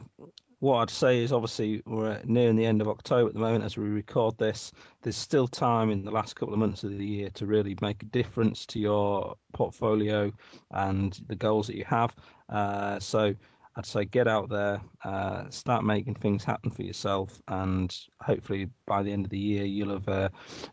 what 0.61 0.79
I'd 0.79 0.90
say 0.90 1.23
is 1.23 1.33
obviously 1.33 1.83
we're 1.85 2.21
nearing 2.25 2.57
the 2.57 2.66
end 2.66 2.81
of 2.81 2.88
October 2.88 3.29
at 3.29 3.35
the 3.35 3.40
moment 3.40 3.64
as 3.64 3.77
we 3.77 3.88
record 3.88 4.38
this. 4.38 4.73
There's 5.03 5.16
still 5.16 5.49
time 5.49 5.90
in 5.90 6.05
the 6.05 6.11
last 6.11 6.37
couple 6.37 6.55
of 6.55 6.61
months 6.61 6.83
of 6.85 6.97
the 6.97 7.05
year 7.05 7.31
to 7.35 7.47
really 7.47 7.77
make 7.81 8.03
a 8.03 8.07
difference 8.07 8.64
to 8.66 8.79
your 8.79 9.37
portfolio 9.53 10.33
and 10.71 11.19
the 11.27 11.37
goals 11.37 11.66
that 11.66 11.77
you 11.77 11.85
have. 11.85 12.14
Uh, 12.49 12.99
so 13.01 13.35
I'd 13.76 13.86
say 13.86 14.06
get 14.06 14.26
out 14.26 14.48
there, 14.48 14.80
uh, 15.04 15.50
start 15.50 15.84
making 15.84 16.14
things 16.14 16.42
happen 16.44 16.70
for 16.70 16.82
yourself, 16.82 17.42
and 17.46 17.94
hopefully 18.22 18.70
by 18.86 19.02
the 19.02 19.12
end 19.12 19.26
of 19.26 19.30
the 19.30 19.38
year 19.38 19.64
you'll 19.64 19.92
have 19.92 20.08
uh, 20.08 20.28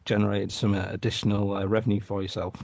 generated 0.06 0.52
some 0.52 0.74
uh, 0.74 0.86
additional 0.90 1.58
uh, 1.58 1.66
revenue 1.66 2.00
for 2.00 2.22
yourself. 2.22 2.56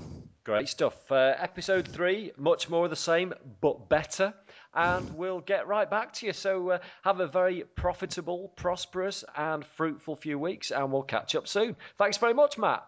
Great 0.45 0.69
stuff. 0.69 0.95
Uh, 1.11 1.35
episode 1.37 1.87
three, 1.87 2.31
much 2.37 2.69
more 2.69 2.85
of 2.85 2.89
the 2.89 2.95
same, 2.95 3.33
but 3.61 3.89
better. 3.89 4.33
And 4.73 5.09
we'll 5.17 5.41
get 5.41 5.67
right 5.67 5.89
back 5.89 6.13
to 6.13 6.25
you. 6.25 6.33
So 6.33 6.69
uh, 6.69 6.79
have 7.03 7.19
a 7.19 7.27
very 7.27 7.65
profitable, 7.75 8.53
prosperous, 8.55 9.25
and 9.35 9.65
fruitful 9.65 10.15
few 10.15 10.39
weeks, 10.39 10.71
and 10.71 10.91
we'll 10.91 11.03
catch 11.03 11.35
up 11.35 11.47
soon. 11.47 11.75
Thanks 11.97 12.17
very 12.17 12.33
much, 12.33 12.57
Matt. 12.57 12.83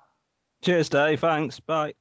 Cheers, 0.64 0.90
Dave. 0.90 1.20
Thanks. 1.20 1.60
Bye. 1.60 1.94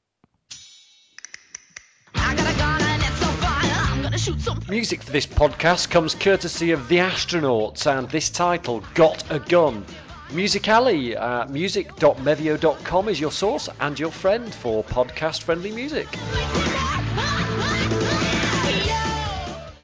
Music 4.69 5.03
for 5.05 5.13
this 5.13 5.27
podcast 5.27 5.89
comes 5.91 6.17
courtesy 6.17 6.73
of 6.73 6.89
The 6.89 6.97
Astronauts 6.97 7.87
and 7.87 8.11
this 8.11 8.29
title, 8.29 8.83
Got 8.95 9.23
a 9.31 9.39
Gun. 9.39 9.87
Music 10.33 10.67
Alley, 10.69 11.17
uh, 11.17 11.47
music.mevio.com 11.47 13.09
is 13.09 13.21
your 13.21 13.31
source 13.31 13.69
and 13.79 13.97
your 13.99 14.11
friend 14.11 14.53
for 14.53 14.83
podcast 14.83 15.43
friendly 15.43 15.71
music. 15.71 16.09